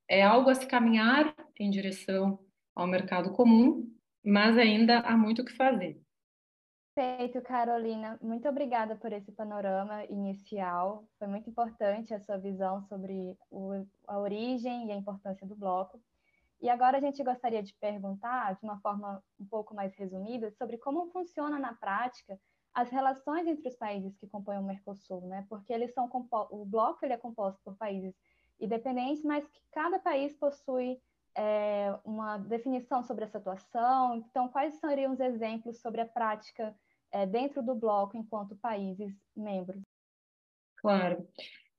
é 0.08 0.22
algo 0.22 0.50
a 0.50 0.54
se 0.54 0.66
caminhar 0.66 1.34
em 1.58 1.70
direção 1.70 2.38
ao 2.74 2.86
mercado 2.86 3.32
comum, 3.32 3.90
mas 4.24 4.56
ainda 4.58 5.00
há 5.00 5.16
muito 5.16 5.42
o 5.42 5.44
que 5.44 5.52
fazer. 5.52 6.00
Perfeito, 6.94 7.40
Carolina. 7.42 8.18
Muito 8.20 8.48
obrigada 8.48 8.96
por 8.96 9.12
esse 9.12 9.32
panorama 9.32 10.04
inicial. 10.06 11.04
Foi 11.18 11.28
muito 11.28 11.48
importante 11.48 12.12
a 12.12 12.20
sua 12.20 12.36
visão 12.36 12.82
sobre 12.88 13.36
o, 13.50 13.86
a 14.06 14.18
origem 14.18 14.88
e 14.88 14.92
a 14.92 14.96
importância 14.96 15.46
do 15.46 15.56
bloco. 15.56 16.00
E 16.60 16.68
agora 16.68 16.98
a 16.98 17.00
gente 17.00 17.22
gostaria 17.24 17.62
de 17.62 17.74
perguntar, 17.80 18.54
de 18.54 18.64
uma 18.64 18.78
forma 18.80 19.22
um 19.38 19.46
pouco 19.46 19.74
mais 19.74 19.94
resumida, 19.94 20.50
sobre 20.52 20.76
como 20.76 21.10
funciona 21.10 21.58
na 21.58 21.74
prática 21.74 22.38
as 22.74 22.90
relações 22.90 23.46
entre 23.46 23.68
os 23.68 23.76
países 23.76 24.16
que 24.16 24.28
compõem 24.28 24.58
o 24.58 24.62
Mercosul, 24.62 25.22
né? 25.26 25.46
Porque 25.48 25.72
eles 25.72 25.92
são 25.92 26.08
o 26.50 26.64
bloco 26.64 27.04
ele 27.04 27.14
é 27.14 27.16
composto 27.16 27.60
por 27.64 27.76
países 27.76 28.14
independentes, 28.60 29.24
mas 29.24 29.46
que 29.48 29.60
cada 29.72 29.98
país 29.98 30.36
possui 30.36 31.00
é, 31.34 31.98
uma 32.04 32.36
definição 32.38 33.02
sobre 33.02 33.24
essa 33.24 33.38
situação. 33.38 34.16
Então, 34.16 34.48
quais 34.48 34.74
seriam 34.74 35.12
os 35.12 35.20
exemplos 35.20 35.80
sobre 35.80 36.00
a 36.00 36.06
prática 36.06 36.74
é, 37.10 37.26
dentro 37.26 37.62
do 37.62 37.74
bloco 37.74 38.16
enquanto 38.16 38.54
países 38.56 39.14
membros? 39.34 39.82
Claro. 40.76 41.26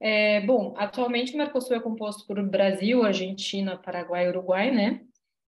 É, 0.03 0.41
bom, 0.41 0.73
atualmente 0.77 1.35
o 1.35 1.37
Mercosul 1.37 1.75
é 1.75 1.79
composto 1.79 2.25
por 2.25 2.41
Brasil, 2.41 3.03
Argentina, 3.03 3.77
Paraguai 3.77 4.25
e 4.25 4.29
Uruguai, 4.29 4.71
né? 4.71 5.05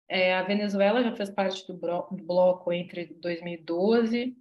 É, 0.09 0.33
a 0.35 0.43
Venezuela 0.43 1.01
já 1.01 1.15
fez 1.15 1.29
parte 1.29 1.65
do, 1.65 1.73
do 1.73 2.23
bloco 2.25 2.73
entre 2.73 3.05
2012 3.05 4.35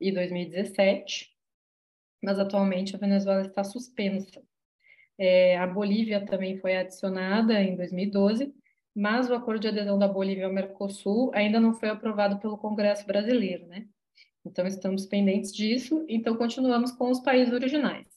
e 0.00 0.12
2017, 0.12 1.30
mas 2.20 2.36
atualmente 2.40 2.96
a 2.96 2.98
Venezuela 2.98 3.42
está 3.42 3.62
suspensa. 3.62 4.42
É, 5.16 5.56
a 5.56 5.68
Bolívia 5.68 6.26
também 6.26 6.58
foi 6.58 6.76
adicionada 6.76 7.62
em 7.62 7.76
2012, 7.76 8.52
mas 8.92 9.30
o 9.30 9.34
acordo 9.34 9.60
de 9.60 9.68
adesão 9.68 9.96
da 9.96 10.08
Bolívia 10.08 10.46
ao 10.46 10.52
Mercosul 10.52 11.30
ainda 11.32 11.60
não 11.60 11.74
foi 11.74 11.90
aprovado 11.90 12.40
pelo 12.40 12.58
Congresso 12.58 13.06
brasileiro, 13.06 13.68
né? 13.68 13.86
Então, 14.44 14.66
estamos 14.66 15.06
pendentes 15.06 15.52
disso, 15.52 16.04
então 16.08 16.36
continuamos 16.36 16.90
com 16.90 17.08
os 17.08 17.20
países 17.20 17.54
originais. 17.54 18.07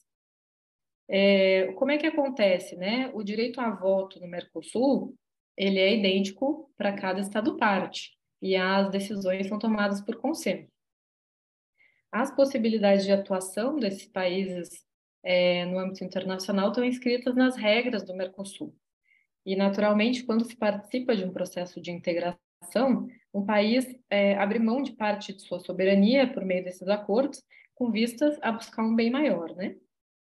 É, 1.13 1.73
como 1.73 1.91
é 1.91 1.97
que 1.97 2.07
acontece, 2.07 2.77
né? 2.77 3.11
O 3.13 3.21
direito 3.21 3.59
a 3.59 3.69
voto 3.69 4.17
no 4.21 4.27
Mercosul, 4.27 5.13
ele 5.57 5.77
é 5.77 5.93
idêntico 5.93 6.71
para 6.77 6.93
cada 6.93 7.19
estado-parte, 7.19 8.11
e 8.41 8.55
as 8.55 8.89
decisões 8.89 9.47
são 9.47 9.59
tomadas 9.59 9.99
por 9.99 10.15
consenso. 10.15 10.71
As 12.09 12.33
possibilidades 12.33 13.03
de 13.03 13.11
atuação 13.11 13.75
desses 13.75 14.05
países 14.05 14.69
é, 15.21 15.65
no 15.65 15.79
âmbito 15.79 16.03
internacional 16.03 16.69
estão 16.69 16.85
inscritas 16.85 17.35
nas 17.35 17.57
regras 17.57 18.05
do 18.05 18.15
Mercosul. 18.15 18.73
E, 19.45 19.53
naturalmente, 19.53 20.23
quando 20.23 20.45
se 20.45 20.55
participa 20.55 21.13
de 21.13 21.25
um 21.25 21.33
processo 21.33 21.81
de 21.81 21.91
integração, 21.91 23.07
um 23.33 23.45
país 23.45 23.85
é, 24.09 24.35
abre 24.35 24.59
mão 24.59 24.81
de 24.81 24.93
parte 24.93 25.33
de 25.33 25.41
sua 25.41 25.59
soberania 25.59 26.31
por 26.31 26.45
meio 26.45 26.63
desses 26.63 26.87
acordos, 26.87 27.43
com 27.75 27.91
vistas 27.91 28.37
a 28.41 28.51
buscar 28.51 28.83
um 28.83 28.95
bem 28.95 29.09
maior, 29.09 29.53
né? 29.55 29.75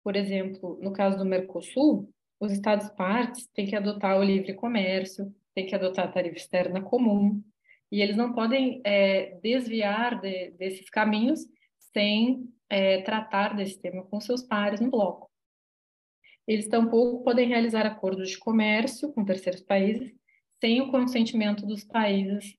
Por 0.07 0.15
exemplo, 0.15 0.79
no 0.81 0.93
caso 0.93 1.19
do 1.19 1.25
Mercosul, 1.25 2.09
os 2.39 2.53
Estados-partes 2.53 3.49
têm 3.49 3.67
que 3.67 3.75
adotar 3.75 4.17
o 4.17 4.23
livre 4.23 4.55
comércio, 4.55 5.35
têm 5.53 5.67
que 5.67 5.75
adotar 5.75 6.07
a 6.07 6.13
tarifa 6.13 6.37
externa 6.37 6.81
comum, 6.81 7.43
e 7.91 8.01
eles 8.01 8.17
não 8.17 8.33
podem 8.33 8.81
é, 8.85 9.37
desviar 9.43 10.21
de, 10.21 10.53
desses 10.53 10.89
caminhos 10.89 11.41
sem 11.93 12.49
é, 12.71 13.03
tratar 13.03 13.57
desse 13.57 13.81
tema 13.81 14.05
com 14.05 14.21
seus 14.21 14.45
pares 14.45 14.81
no 14.81 14.93
bloco. 14.93 15.29
Eles 16.47 16.69
tampouco 16.69 17.25
podem 17.25 17.49
realizar 17.49 17.85
acordos 17.85 18.31
de 18.31 18.39
comércio 18.39 19.13
com 19.13 19.25
terceiros 19.25 19.63
países 19.63 20.15
sem 20.61 20.81
o 20.83 20.93
consentimento 20.93 21.67
dos 21.67 21.83
países 21.83 22.57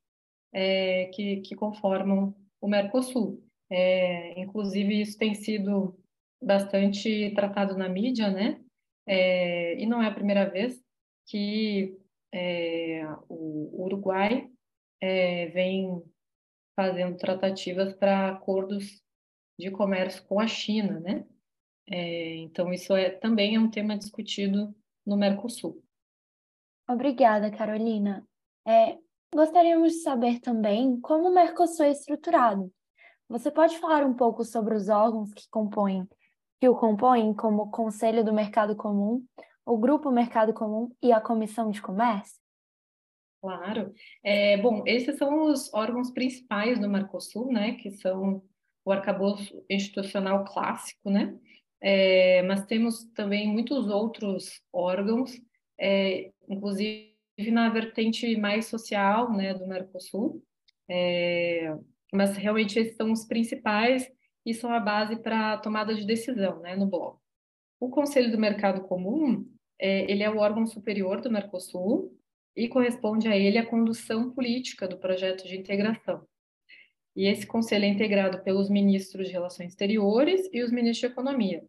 é, 0.52 1.06
que, 1.14 1.38
que 1.38 1.56
conformam 1.56 2.36
o 2.60 2.68
Mercosul. 2.68 3.42
É, 3.70 4.38
inclusive, 4.38 5.00
isso 5.00 5.18
tem 5.18 5.34
sido 5.34 5.98
bastante 6.42 7.34
tratado 7.34 7.78
na 7.78 7.90
mídia, 7.90 8.30
né? 8.30 8.62
É, 9.06 9.80
e 9.82 9.86
não 9.86 10.02
é 10.02 10.08
a 10.08 10.14
primeira 10.14 10.50
vez 10.50 10.82
que 11.26 11.98
é, 12.34 13.04
o 13.30 13.84
Uruguai 13.84 14.50
é, 15.02 15.48
vem 15.48 16.04
fazendo 16.76 17.18
tratativas 17.18 17.94
para 17.94 18.30
acordos 18.30 19.02
de 19.58 19.72
comércio 19.72 20.24
com 20.26 20.40
a 20.40 20.48
China, 20.48 21.00
né? 21.00 21.26
É, 21.90 22.36
então, 22.36 22.72
isso 22.74 22.96
é, 22.96 23.10
também 23.10 23.56
é 23.56 23.60
um 23.60 23.70
tema 23.70 23.98
discutido 23.98 24.76
no 25.06 25.18
Mercosul. 25.18 25.82
Obrigada, 26.88 27.50
Carolina. 27.50 28.28
É, 28.68 28.98
gostaríamos 29.34 29.94
de 29.94 30.00
saber 30.00 30.40
também 30.40 31.00
como 31.00 31.30
o 31.30 31.34
Mercosul 31.34 31.86
é 31.86 31.92
estruturado. 31.92 32.72
Você 33.30 33.50
pode 33.52 33.78
falar 33.80 34.06
um 34.06 34.14
pouco 34.14 34.44
sobre 34.44 34.76
os 34.76 34.88
órgãos 34.90 35.34
que 35.34 35.50
compõem, 35.50 36.08
que 36.60 36.68
o 36.68 36.76
compõem, 36.76 37.34
como 37.34 37.64
o 37.64 37.72
Conselho 37.72 38.24
do 38.24 38.34
Mercado 38.34 38.76
Comum, 38.76 39.24
o 39.66 39.78
Grupo 39.78 40.12
Mercado 40.12 40.54
Comum 40.54 40.90
e 41.02 41.12
a 41.12 41.22
Comissão 41.22 41.70
de 41.70 41.82
Comércio? 41.82 42.40
Claro. 43.42 43.94
É, 44.24 44.58
bom, 44.58 44.84
esses 44.86 45.18
são 45.18 45.44
os 45.44 45.72
órgãos 45.74 46.12
principais 46.12 46.80
do 46.80 46.90
Mercosul, 46.90 47.52
né, 47.52 47.74
que 47.74 47.92
são 47.92 48.44
o 48.84 48.92
arcabouço 48.92 49.64
institucional 49.70 50.44
clássico, 50.46 51.10
né, 51.10 51.38
é, 51.82 52.42
mas 52.44 52.66
temos 52.66 53.04
também 53.14 53.48
muitos 53.48 53.88
outros 53.90 54.62
órgãos 54.74 55.40
é, 55.80 56.32
inclusive 56.50 57.16
na 57.52 57.70
vertente 57.70 58.36
mais 58.38 58.66
social 58.66 59.32
né, 59.32 59.54
do 59.54 59.68
Mercosul, 59.68 60.44
é, 60.90 61.76
mas 62.12 62.36
realmente 62.36 62.80
esses 62.80 62.96
são 62.96 63.12
os 63.12 63.26
principais 63.26 64.10
e 64.48 64.54
são 64.54 64.72
a 64.72 64.80
base 64.80 65.18
para 65.18 65.58
tomada 65.58 65.94
de 65.94 66.06
decisão 66.06 66.62
né, 66.62 66.74
no 66.74 66.88
bloco. 66.88 67.22
O 67.82 67.90
Conselho 67.90 68.32
do 68.32 68.40
Mercado 68.40 68.88
Comum, 68.88 69.46
é, 69.78 70.10
ele 70.10 70.24
é 70.24 70.30
o 70.30 70.38
órgão 70.38 70.66
superior 70.66 71.20
do 71.20 71.30
Mercosul 71.30 72.18
e 72.56 72.70
corresponde 72.70 73.28
a 73.28 73.36
ele 73.36 73.58
a 73.58 73.66
condução 73.66 74.32
política 74.32 74.88
do 74.88 74.98
projeto 74.98 75.46
de 75.46 75.58
integração. 75.58 76.26
E 77.14 77.28
esse 77.28 77.46
conselho 77.46 77.84
é 77.84 77.90
integrado 77.90 78.42
pelos 78.42 78.70
ministros 78.70 79.28
de 79.28 79.34
Relações 79.34 79.72
Exteriores 79.72 80.50
e 80.54 80.64
os 80.64 80.72
ministros 80.72 81.10
de 81.10 81.14
Economia. 81.14 81.66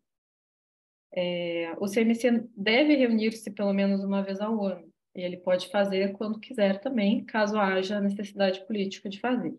É, 1.12 1.74
o 1.80 1.86
CMC 1.86 2.44
deve 2.56 2.94
reunir-se 2.94 3.50
pelo 3.50 3.72
menos 3.72 4.04
uma 4.04 4.22
vez 4.22 4.40
ao 4.40 4.62
ano, 4.62 4.88
e 5.16 5.20
ele 5.20 5.38
pode 5.38 5.68
fazer 5.68 6.12
quando 6.12 6.38
quiser 6.38 6.78
também, 6.78 7.24
caso 7.24 7.58
haja 7.58 8.00
necessidade 8.00 8.64
política 8.66 9.08
de 9.08 9.18
fazer. 9.18 9.58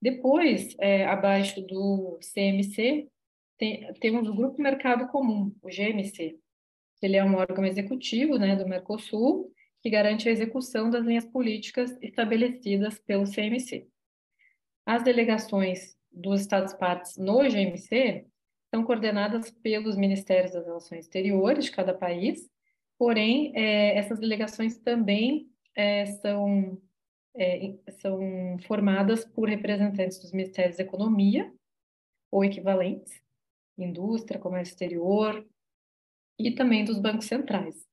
Depois, 0.00 0.74
é, 0.78 1.06
abaixo 1.06 1.60
do 1.60 2.18
CMC, 2.34 3.08
tem, 3.58 3.92
temos 3.94 4.28
o 4.28 4.34
Grupo 4.34 4.60
Mercado 4.60 5.08
Comum, 5.08 5.54
o 5.62 5.68
GMC. 5.68 6.38
Ele 7.02 7.16
é 7.16 7.24
um 7.24 7.36
órgão 7.36 7.64
executivo 7.64 8.38
né, 8.38 8.56
do 8.56 8.68
Mercosul, 8.68 9.52
que 9.82 9.90
garante 9.90 10.28
a 10.28 10.32
execução 10.32 10.90
das 10.90 11.04
linhas 11.04 11.24
políticas 11.24 11.96
estabelecidas 12.02 12.98
pelo 12.98 13.24
CMC. 13.24 13.86
As 14.84 15.02
delegações 15.02 15.96
dos 16.10 16.40
Estados-partes 16.40 17.16
no 17.16 17.42
GMC 17.42 18.26
são 18.74 18.84
coordenadas 18.84 19.50
pelos 19.50 19.96
Ministérios 19.96 20.52
das 20.52 20.64
Relações 20.64 21.04
Exteriores 21.04 21.66
de 21.66 21.70
cada 21.70 21.94
país, 21.94 22.50
porém, 22.98 23.52
é, 23.54 23.96
essas 23.96 24.18
delegações 24.18 24.78
também 24.78 25.48
é, 25.74 26.06
são, 26.06 26.80
é, 27.36 27.74
são 28.00 28.58
formadas 28.66 29.24
por 29.24 29.48
representantes 29.48 30.18
dos 30.18 30.32
Ministérios 30.32 30.76
da 30.76 30.82
Economia, 30.82 31.52
ou 32.30 32.44
equivalentes, 32.44 33.22
indústria, 33.78 34.40
comércio 34.40 34.72
exterior, 34.72 35.46
e 36.38 36.50
também 36.50 36.84
dos 36.84 36.98
bancos 36.98 37.26
centrais. 37.26 37.86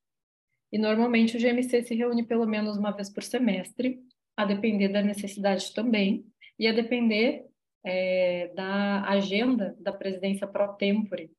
E 0.71 0.77
normalmente 0.77 1.37
o 1.37 1.39
GMC 1.39 1.83
se 1.83 1.95
reúne 1.95 2.25
pelo 2.25 2.45
menos 2.45 2.77
uma 2.77 2.91
vez 2.91 3.09
por 3.09 3.23
semestre, 3.23 4.01
a 4.35 4.45
depender 4.45 4.89
da 4.89 5.01
necessidade 5.01 5.73
também, 5.73 6.25
e 6.57 6.67
a 6.67 6.73
depender 6.73 7.45
é, 7.83 8.47
da 8.55 9.03
agenda 9.09 9.75
da 9.79 9.91
presidência 9.91 10.47
pro 10.47 10.73
tempore, 10.75 11.31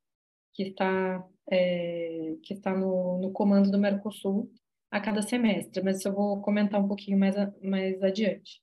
que 0.52 0.64
está, 0.64 1.26
é, 1.50 2.36
que 2.42 2.54
está 2.54 2.76
no, 2.76 3.18
no 3.20 3.32
comando 3.32 3.70
do 3.70 3.78
Mercosul 3.78 4.50
a 4.94 5.00
cada 5.00 5.22
semestre, 5.22 5.82
mas 5.82 5.98
isso 5.98 6.06
eu 6.06 6.14
vou 6.14 6.40
comentar 6.40 6.80
um 6.80 6.86
pouquinho 6.86 7.18
mais, 7.18 7.34
mais 7.60 8.00
adiante. 8.00 8.60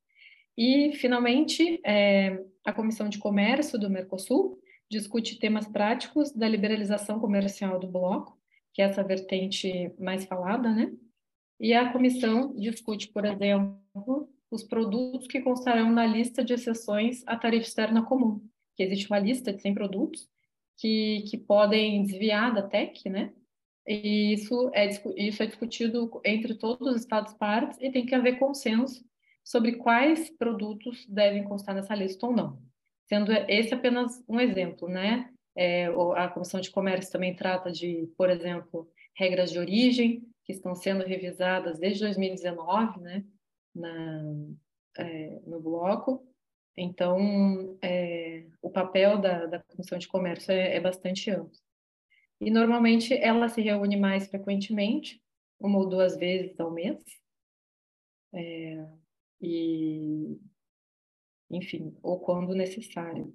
E, 0.57 0.93
finalmente, 0.93 1.81
é, 1.85 2.41
a 2.65 2.71
Comissão 2.71 3.09
de 3.09 3.19
Comércio 3.19 3.77
do 3.77 3.89
Mercosul 3.89 4.57
discute 4.89 5.38
temas 5.39 5.67
práticos 5.67 6.31
da 6.31 6.47
liberalização 6.47 7.19
comercial 7.19 7.77
do 7.77 7.88
bloco, 7.88 8.39
que 8.73 8.81
é 8.81 8.85
essa 8.85 9.03
vertente 9.03 9.93
mais 10.00 10.23
falada, 10.23 10.71
né? 10.73 10.93
E 11.59 11.73
a 11.73 11.91
comissão 11.91 12.55
discute, 12.55 13.09
por 13.09 13.25
exemplo, 13.25 14.29
os 14.50 14.63
produtos 14.63 15.27
que 15.27 15.41
constarão 15.41 15.91
na 15.91 16.05
lista 16.05 16.45
de 16.45 16.53
exceções 16.53 17.23
à 17.27 17.35
tarifa 17.35 17.67
externa 17.67 18.05
comum, 18.05 18.41
que 18.77 18.83
existe 18.83 19.07
uma 19.07 19.19
lista 19.19 19.51
de 19.51 19.61
100 19.61 19.73
produtos 19.73 20.29
que, 20.77 21.25
que 21.29 21.38
podem 21.38 22.03
desviar 22.03 22.53
da 22.53 22.63
TEC, 22.63 23.09
né? 23.09 23.33
E 23.88 24.33
isso 24.33 24.69
é, 24.73 24.88
isso 25.17 25.41
é 25.43 25.45
discutido 25.45 26.21
entre 26.23 26.55
todos 26.55 26.88
os 26.88 27.01
Estados-partes 27.01 27.77
e 27.81 27.91
tem 27.91 28.05
que 28.05 28.15
haver 28.15 28.38
consenso 28.38 29.03
sobre 29.43 29.73
quais 29.73 30.29
produtos 30.29 31.05
devem 31.07 31.43
constar 31.43 31.73
nessa 31.73 31.95
lista 31.95 32.27
ou 32.27 32.33
não. 32.33 32.61
Sendo 33.07 33.31
esse 33.31 33.73
apenas 33.73 34.23
um 34.27 34.39
exemplo, 34.39 34.88
né? 34.88 35.29
É, 35.55 35.88
a 36.15 36.29
Comissão 36.29 36.61
de 36.61 36.71
Comércio 36.71 37.11
também 37.11 37.35
trata 37.35 37.71
de, 37.71 38.09
por 38.15 38.29
exemplo, 38.29 38.89
regras 39.17 39.51
de 39.51 39.59
origem, 39.59 40.23
que 40.45 40.53
estão 40.53 40.73
sendo 40.73 41.03
revisadas 41.03 41.77
desde 41.77 42.01
2019, 42.01 43.01
né? 43.01 43.25
na, 43.73 44.21
é, 44.97 45.39
no 45.45 45.59
bloco. 45.59 46.25
Então, 46.77 47.77
é, 47.81 48.45
o 48.61 48.69
papel 48.69 49.19
da, 49.19 49.45
da 49.45 49.59
Comissão 49.59 49.97
de 49.97 50.07
Comércio 50.07 50.51
é, 50.51 50.75
é, 50.75 50.79
bastante 50.79 51.29
amplo. 51.29 51.57
E, 52.41 52.49
normalmente, 52.49 53.13
ela 53.13 53.47
se 53.47 53.61
reúne 53.61 53.95
mais 53.95 54.27
frequentemente, 54.27 55.21
uma 55.59 55.77
ou 55.77 55.87
duas 55.87 56.17
vezes 56.17 56.59
ao 56.59 56.71
mês. 56.71 56.97
É, 58.33 58.87
e, 59.39 60.39
enfim, 61.51 61.95
ou 62.01 62.19
quando 62.19 62.55
necessário. 62.55 63.33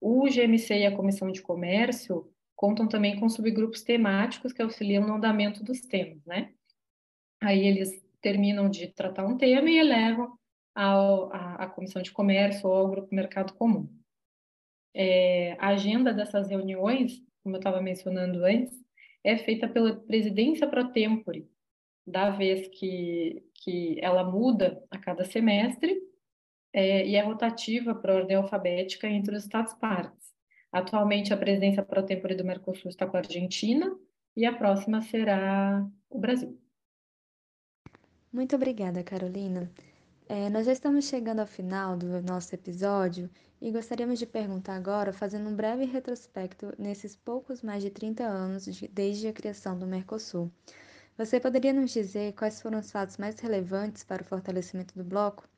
O 0.00 0.24
GMC 0.28 0.74
e 0.78 0.86
a 0.86 0.96
Comissão 0.96 1.30
de 1.30 1.42
Comércio 1.42 2.32
contam 2.54 2.88
também 2.88 3.20
com 3.20 3.28
subgrupos 3.28 3.82
temáticos 3.82 4.52
que 4.52 4.62
auxiliam 4.62 5.06
no 5.06 5.14
andamento 5.14 5.62
dos 5.62 5.82
temas, 5.82 6.24
né? 6.24 6.54
Aí 7.40 7.66
eles 7.66 8.02
terminam 8.22 8.68
de 8.68 8.88
tratar 8.88 9.26
um 9.26 9.36
tema 9.36 9.70
e 9.70 9.78
elevam 9.78 10.38
ao, 10.74 11.32
à, 11.34 11.54
à 11.56 11.66
Comissão 11.68 12.00
de 12.00 12.12
Comércio 12.12 12.66
ou 12.68 12.74
ao 12.74 12.88
Grupo 12.88 13.14
Mercado 13.14 13.52
Comum. 13.54 13.88
É, 14.94 15.52
a 15.58 15.68
agenda 15.68 16.14
dessas 16.14 16.48
reuniões, 16.48 17.22
como 17.46 17.54
eu 17.54 17.60
estava 17.60 17.80
mencionando 17.80 18.44
antes, 18.44 18.76
é 19.22 19.38
feita 19.38 19.68
pela 19.68 19.94
presidência 19.94 20.66
pro 20.66 20.90
tempore, 20.90 21.48
da 22.04 22.30
vez 22.30 22.66
que, 22.66 23.40
que 23.54 24.00
ela 24.02 24.24
muda 24.24 24.82
a 24.90 24.98
cada 24.98 25.24
semestre 25.24 25.96
é, 26.72 27.06
e 27.06 27.14
é 27.14 27.20
rotativa 27.20 27.94
por 27.94 28.10
ordem 28.10 28.36
alfabética 28.36 29.06
entre 29.06 29.36
os 29.36 29.44
Estados-partes. 29.44 30.34
Atualmente, 30.72 31.32
a 31.32 31.36
presidência 31.36 31.84
pro 31.84 32.04
tempore 32.04 32.34
do 32.34 32.44
Mercosul 32.44 32.90
está 32.90 33.06
com 33.06 33.16
a 33.16 33.20
Argentina 33.20 33.96
e 34.36 34.44
a 34.44 34.52
próxima 34.52 35.00
será 35.02 35.88
o 36.10 36.18
Brasil. 36.18 36.60
Muito 38.32 38.56
obrigada, 38.56 39.04
Carolina. 39.04 39.70
É, 40.28 40.50
nós 40.50 40.66
já 40.66 40.72
estamos 40.72 41.04
chegando 41.04 41.38
ao 41.38 41.46
final 41.46 41.96
do 41.96 42.20
nosso 42.20 42.52
episódio 42.52 43.30
e 43.60 43.70
gostaríamos 43.70 44.18
de 44.18 44.26
perguntar 44.26 44.74
agora, 44.74 45.12
fazendo 45.12 45.48
um 45.48 45.54
breve 45.54 45.84
retrospecto 45.84 46.74
nesses 46.76 47.14
poucos 47.14 47.62
mais 47.62 47.80
de 47.80 47.90
30 47.90 48.24
anos 48.24 48.64
de, 48.64 48.88
desde 48.88 49.28
a 49.28 49.32
criação 49.32 49.78
do 49.78 49.86
Mercosul. 49.86 50.50
Você 51.16 51.38
poderia 51.38 51.72
nos 51.72 51.92
dizer 51.92 52.32
quais 52.34 52.60
foram 52.60 52.80
os 52.80 52.90
fatos 52.90 53.18
mais 53.18 53.38
relevantes 53.38 54.02
para 54.02 54.22
o 54.22 54.24
fortalecimento 54.24 54.98
do 54.98 55.04
bloco? 55.04 55.48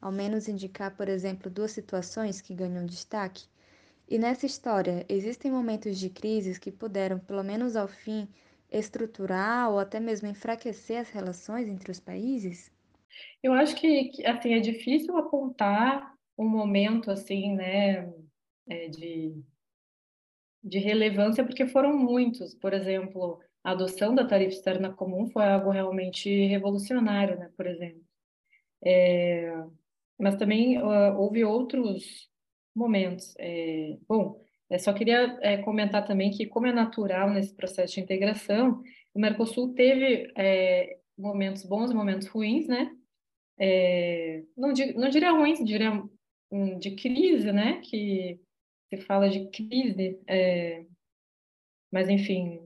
Ao 0.00 0.10
menos 0.10 0.48
indicar, 0.48 0.96
por 0.96 1.08
exemplo, 1.08 1.48
duas 1.48 1.70
situações 1.70 2.40
que 2.40 2.52
ganham 2.52 2.84
destaque? 2.84 3.46
E 4.08 4.18
nessa 4.18 4.44
história, 4.44 5.06
existem 5.08 5.52
momentos 5.52 5.98
de 5.98 6.10
crises 6.10 6.58
que 6.58 6.72
puderam, 6.72 7.20
pelo 7.20 7.44
menos 7.44 7.76
ao 7.76 7.86
fim, 7.86 8.28
estruturar 8.72 9.70
ou 9.70 9.78
até 9.78 10.00
mesmo 10.00 10.26
enfraquecer 10.26 11.00
as 11.00 11.10
relações 11.10 11.68
entre 11.68 11.92
os 11.92 12.00
países? 12.00 12.74
Eu 13.42 13.52
acho 13.52 13.76
que, 13.76 14.10
assim, 14.26 14.54
é 14.54 14.60
difícil 14.60 15.16
apontar 15.16 16.14
um 16.38 16.48
momento, 16.48 17.10
assim, 17.10 17.54
né, 17.54 18.12
é, 18.68 18.88
de, 18.88 19.42
de 20.62 20.78
relevância, 20.78 21.44
porque 21.44 21.66
foram 21.66 21.96
muitos. 21.96 22.54
Por 22.54 22.72
exemplo, 22.74 23.40
a 23.62 23.72
adoção 23.72 24.14
da 24.14 24.26
tarifa 24.26 24.52
externa 24.54 24.92
comum 24.92 25.26
foi 25.28 25.44
algo 25.44 25.70
realmente 25.70 26.28
revolucionário, 26.46 27.38
né, 27.38 27.50
por 27.56 27.66
exemplo. 27.66 28.02
É, 28.84 29.52
mas 30.18 30.36
também 30.36 30.78
uh, 30.78 31.16
houve 31.18 31.44
outros 31.44 32.30
momentos. 32.74 33.34
É, 33.38 33.96
bom, 34.08 34.40
eu 34.70 34.78
só 34.78 34.92
queria 34.92 35.38
é, 35.42 35.58
comentar 35.58 36.04
também 36.04 36.30
que, 36.30 36.46
como 36.46 36.66
é 36.66 36.72
natural 36.72 37.30
nesse 37.30 37.54
processo 37.54 37.94
de 37.94 38.00
integração, 38.00 38.82
o 39.14 39.20
Mercosul 39.20 39.74
teve 39.74 40.32
é, 40.36 40.98
momentos 41.16 41.64
bons 41.64 41.90
e 41.90 41.94
momentos 41.94 42.26
ruins, 42.28 42.66
né? 42.66 42.95
É, 43.58 44.42
não, 44.56 44.72
não 44.96 45.08
diria 45.08 45.32
ruins, 45.32 45.64
diria 45.64 46.02
um, 46.50 46.78
de 46.78 46.92
crise, 46.92 47.52
né? 47.52 47.80
Que 47.80 48.40
se 48.88 48.96
fala 48.98 49.28
de 49.28 49.48
crise, 49.48 50.20
é, 50.26 50.84
mas 51.90 52.08
enfim, 52.08 52.60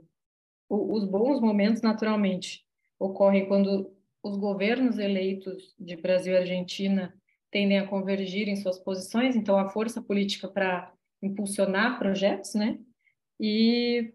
o, 0.68 0.94
os 0.94 1.05
bons 1.05 1.40
momentos 1.40 1.83
naturalmente 1.83 2.64
ocorrem 2.98 3.46
quando 3.46 3.94
os 4.22 4.37
governos 4.37 4.98
eleitos 4.98 5.74
de 5.79 5.96
Brasil 5.96 6.35
e 6.35 6.37
Argentina 6.37 7.14
tendem 7.50 7.79
a 7.79 7.87
convergir 7.87 8.48
em 8.48 8.57
suas 8.57 8.79
posições, 8.79 9.35
então 9.35 9.59
a 9.59 9.68
força 9.70 10.00
política 10.00 10.46
para 10.46 10.92
impulsionar 11.22 11.98
projetos, 11.98 12.55
né? 12.55 12.79
E 13.38 14.12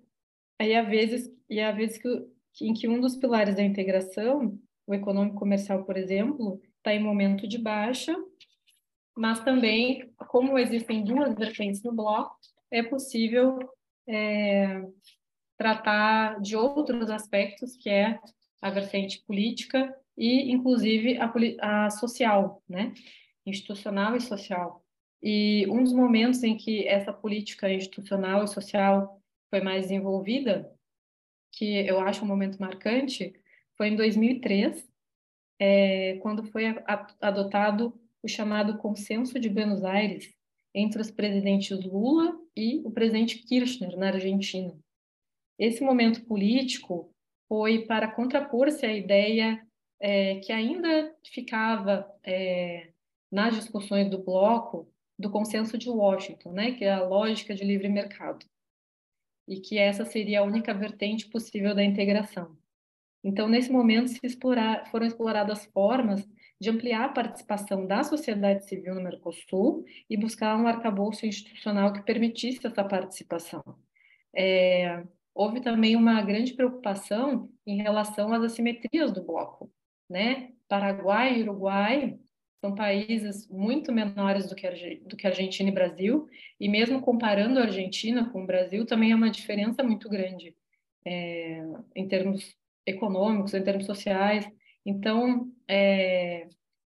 aí 0.59 0.75
há 0.75 0.83
vezes 0.83 1.33
e 1.49 1.59
há 1.59 1.71
vezes 1.71 1.97
que, 1.97 2.07
em 2.61 2.73
que 2.73 2.87
um 2.87 3.01
dos 3.01 3.15
pilares 3.15 3.55
da 3.55 3.63
integração, 3.63 4.57
o 4.87 4.93
econômico 4.93 5.37
comercial, 5.37 5.83
por 5.83 5.97
exemplo, 5.97 6.61
está 6.77 6.93
em 6.93 7.03
momento 7.03 7.47
de 7.47 7.57
baixa, 7.57 8.15
mas 9.15 9.39
também 9.43 10.11
como 10.27 10.57
existem 10.57 11.03
duas 11.03 11.33
vertentes 11.35 11.81
no 11.81 11.93
bloco, 11.93 12.37
é 12.69 12.83
possível 12.83 13.57
é, 14.07 14.83
tratar 15.57 16.39
de 16.41 16.55
outros 16.55 17.09
aspectos 17.09 17.75
que 17.77 17.89
é 17.89 18.19
a 18.61 18.69
vertente 18.69 19.23
política 19.25 19.95
e 20.17 20.51
inclusive 20.51 21.17
a, 21.17 21.85
a 21.85 21.89
social, 21.89 22.61
né? 22.67 22.93
Institucional 23.45 24.15
e 24.15 24.21
social. 24.21 24.83
E 25.21 25.65
um 25.69 25.83
dos 25.83 25.93
momentos 25.93 26.43
em 26.43 26.57
que 26.57 26.87
essa 26.87 27.13
política 27.13 27.71
institucional 27.71 28.43
e 28.43 28.47
social 28.47 29.21
foi 29.49 29.61
mais 29.61 29.83
desenvolvida, 29.83 30.71
que 31.51 31.87
eu 31.87 31.99
acho 31.99 32.23
um 32.23 32.27
momento 32.27 32.59
marcante, 32.59 33.33
foi 33.77 33.89
em 33.89 33.95
2003, 33.95 34.87
é, 35.59 36.17
quando 36.17 36.43
foi 36.45 36.65
adotado 37.21 37.99
o 38.21 38.27
chamado 38.27 38.77
Consenso 38.77 39.39
de 39.39 39.49
Buenos 39.49 39.83
Aires 39.83 40.33
entre 40.73 41.01
os 41.01 41.09
presidentes 41.09 41.83
Lula 41.85 42.37
e 42.55 42.81
o 42.83 42.91
presidente 42.91 43.39
Kirchner, 43.39 43.97
na 43.97 44.07
Argentina. 44.07 44.77
Esse 45.57 45.83
momento 45.83 46.25
político 46.25 47.09
foi 47.47 47.85
para 47.85 48.11
contrapor-se 48.11 48.85
à 48.85 48.93
ideia 48.93 49.65
é, 49.99 50.35
que 50.39 50.51
ainda 50.51 51.15
ficava 51.25 52.11
é, 52.23 52.91
nas 53.31 53.55
discussões 53.55 54.09
do 54.09 54.23
bloco 54.23 54.91
do 55.17 55.31
consenso 55.31 55.77
de 55.77 55.89
Washington, 55.89 56.51
né, 56.51 56.71
que 56.73 56.83
é 56.83 56.91
a 56.91 57.05
lógica 57.05 57.55
de 57.55 57.63
livre 57.63 57.87
mercado, 57.87 58.45
e 59.47 59.61
que 59.61 59.77
essa 59.77 60.03
seria 60.03 60.41
a 60.41 60.43
única 60.43 60.73
vertente 60.73 61.29
possível 61.29 61.73
da 61.73 61.83
integração. 61.83 62.57
Então, 63.25 63.49
nesse 63.49 63.71
momento, 63.71 64.13
explorar, 64.21 64.85
foram 64.91 65.07
exploradas 65.07 65.65
formas 65.73 66.23
de 66.61 66.69
ampliar 66.69 67.05
a 67.05 67.09
participação 67.09 67.87
da 67.87 68.03
sociedade 68.03 68.65
civil 68.65 68.93
no 68.93 69.01
Mercosul 69.01 69.83
e 70.07 70.15
buscar 70.15 70.55
um 70.55 70.67
arcabouço 70.67 71.25
institucional 71.25 71.91
que 71.91 72.03
permitisse 72.03 72.67
essa 72.67 72.83
participação. 72.83 73.63
É, 74.33 75.03
houve 75.33 75.59
também 75.59 75.95
uma 75.95 76.21
grande 76.21 76.53
preocupação 76.53 77.49
em 77.65 77.81
relação 77.81 78.31
às 78.31 78.43
assimetrias 78.43 79.11
do 79.11 79.23
bloco, 79.23 79.73
né? 80.07 80.51
Paraguai 80.67 81.39
e 81.39 81.41
Uruguai 81.41 82.19
são 82.61 82.75
países 82.75 83.49
muito 83.49 83.91
menores 83.91 84.47
do 84.47 84.55
que, 84.55 84.69
do 85.03 85.17
que 85.17 85.25
Argentina 85.25 85.69
e 85.69 85.73
Brasil, 85.73 86.27
e 86.59 86.69
mesmo 86.69 87.01
comparando 87.01 87.57
a 87.57 87.63
Argentina 87.63 88.29
com 88.29 88.43
o 88.43 88.47
Brasil, 88.47 88.85
também 88.85 89.11
é 89.11 89.15
uma 89.15 89.31
diferença 89.31 89.81
muito 89.81 90.07
grande 90.07 90.55
é, 91.03 91.63
em 91.95 92.07
termos 92.07 92.55
econômicos, 92.85 93.53
em 93.53 93.63
termos 93.63 93.85
sociais. 93.85 94.47
Então, 94.85 95.51
é, 95.67 96.47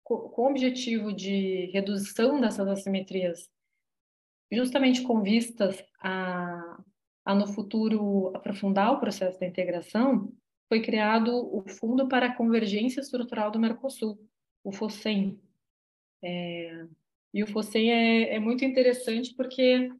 com, 0.05 0.43
o 0.43 0.51
objetivo 0.51 1.13
de 1.13 1.67
redução 1.73 2.41
dessas 2.41 2.69
assimetrias, 2.69 3.49
justamente 4.53 5.03
com 5.03 5.23
vistas 5.23 5.83
a, 6.01 6.83
a 7.25 7.35
no 7.35 7.47
futuro 7.47 8.33
aprofundar 8.35 8.93
o 8.93 9.01
processo 9.01 9.39
da 9.39 9.47
integração, 9.47 10.33
foi 10.69 10.83
criado 10.83 11.33
o 11.53 11.69
Fundo 11.69 12.09
para 12.09 12.27
a 12.27 12.37
Convergência 12.37 13.01
Estrutural 13.01 13.51
do 13.51 13.59
Mercosul, 13.59 14.19
o 14.63 14.73
FOSEM, 14.73 15.41
é, 16.23 16.87
e 17.33 17.43
o 17.43 17.47
FOSEM 17.47 17.91
é, 17.91 18.35
é, 18.35 18.39
muito 18.39 18.65
interessante 18.65 19.35
porque 19.35 19.91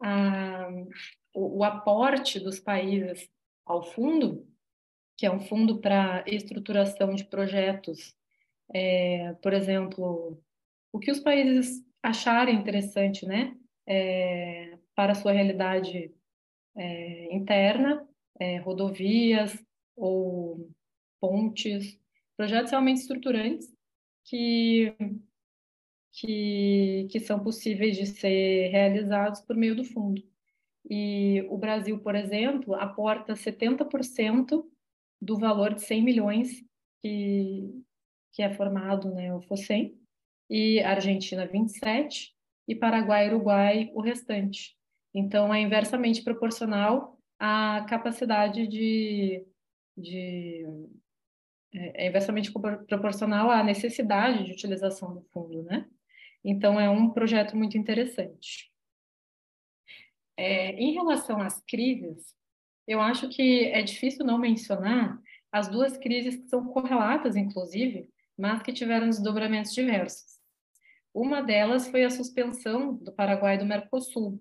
a, 0.00 0.68
o, 1.34 1.58
o, 1.58 1.64
aporte 1.64 2.40
dos 2.40 2.58
países 2.58 3.28
ao 3.64 3.82
fundo, 3.82 4.46
que 5.16 5.26
é 5.26 5.30
um 5.30 5.40
fundo 5.40 5.80
para 5.80 6.24
estruturação 6.26 7.14
de 7.14 7.24
projetos, 7.24 8.14
é, 8.72 9.34
por 9.42 9.52
exemplo, 9.52 10.42
o 10.92 10.98
que 10.98 11.10
os 11.10 11.20
países 11.20 11.84
acharem 12.02 12.56
interessante, 12.56 13.26
né, 13.26 13.56
é, 13.86 14.78
para 14.94 15.12
a 15.12 15.14
sua 15.14 15.32
realidade 15.32 16.12
é, 16.76 17.34
interna, 17.34 18.06
é, 18.38 18.58
rodovias 18.58 19.56
ou 19.96 20.70
pontes, 21.20 21.98
projetos 22.36 22.70
realmente 22.70 23.00
estruturantes 23.00 23.72
que 24.24 24.94
que, 26.12 27.08
que 27.10 27.20
são 27.20 27.40
possíveis 27.40 27.96
de 27.96 28.06
ser 28.06 28.68
realizados 28.68 29.40
por 29.40 29.56
meio 29.56 29.74
do 29.74 29.84
fundo. 29.84 30.22
E 30.88 31.46
o 31.48 31.56
Brasil, 31.56 31.98
por 32.00 32.14
exemplo, 32.14 32.74
aporta 32.74 33.34
70% 33.34 34.64
do 35.22 35.38
valor 35.38 35.72
de 35.72 35.82
100 35.82 36.02
milhões 36.02 36.50
que, 37.00 37.70
que 38.32 38.42
é 38.42 38.52
formado 38.52 39.08
né, 39.14 39.32
o 39.32 39.40
FOSEM, 39.40 39.96
e 40.50 40.80
Argentina 40.80 41.46
27, 41.46 42.34
e 42.66 42.74
Paraguai 42.74 43.26
e 43.26 43.28
Uruguai 43.30 43.90
o 43.94 44.02
restante. 44.02 44.76
Então, 45.14 45.54
é 45.54 45.60
inversamente 45.60 46.22
proporcional 46.24 47.16
à 47.38 47.86
capacidade 47.88 48.66
de, 48.66 49.46
de 49.96 50.66
é, 51.72 52.04
é 52.04 52.08
inversamente 52.08 52.52
proporcional 52.52 53.48
à 53.48 53.62
necessidade 53.62 54.44
de 54.44 54.52
utilização 54.52 55.14
do 55.14 55.22
fundo, 55.32 55.62
né? 55.62 55.88
Então, 56.44 56.80
é 56.80 56.90
um 56.90 57.10
projeto 57.10 57.56
muito 57.56 57.78
interessante. 57.78 58.72
É, 60.36 60.72
em 60.72 60.92
relação 60.92 61.40
às 61.40 61.62
crises, 61.62 62.34
eu 62.86 63.00
acho 63.00 63.28
que 63.28 63.66
é 63.66 63.82
difícil 63.82 64.24
não 64.24 64.38
mencionar 64.38 65.20
as 65.50 65.68
duas 65.68 65.96
crises 65.96 66.36
que 66.36 66.48
são 66.48 66.64
correlatas, 66.66 67.36
inclusive, 67.36 68.08
mas 68.36 68.62
que 68.62 68.72
tiveram 68.72 69.08
desdobramentos 69.08 69.72
diversos. 69.72 70.40
Uma 71.14 71.42
delas 71.42 71.88
foi 71.88 72.04
a 72.04 72.10
suspensão 72.10 72.94
do 72.94 73.12
Paraguai 73.12 73.58
do 73.58 73.66
Mercosul, 73.66 74.40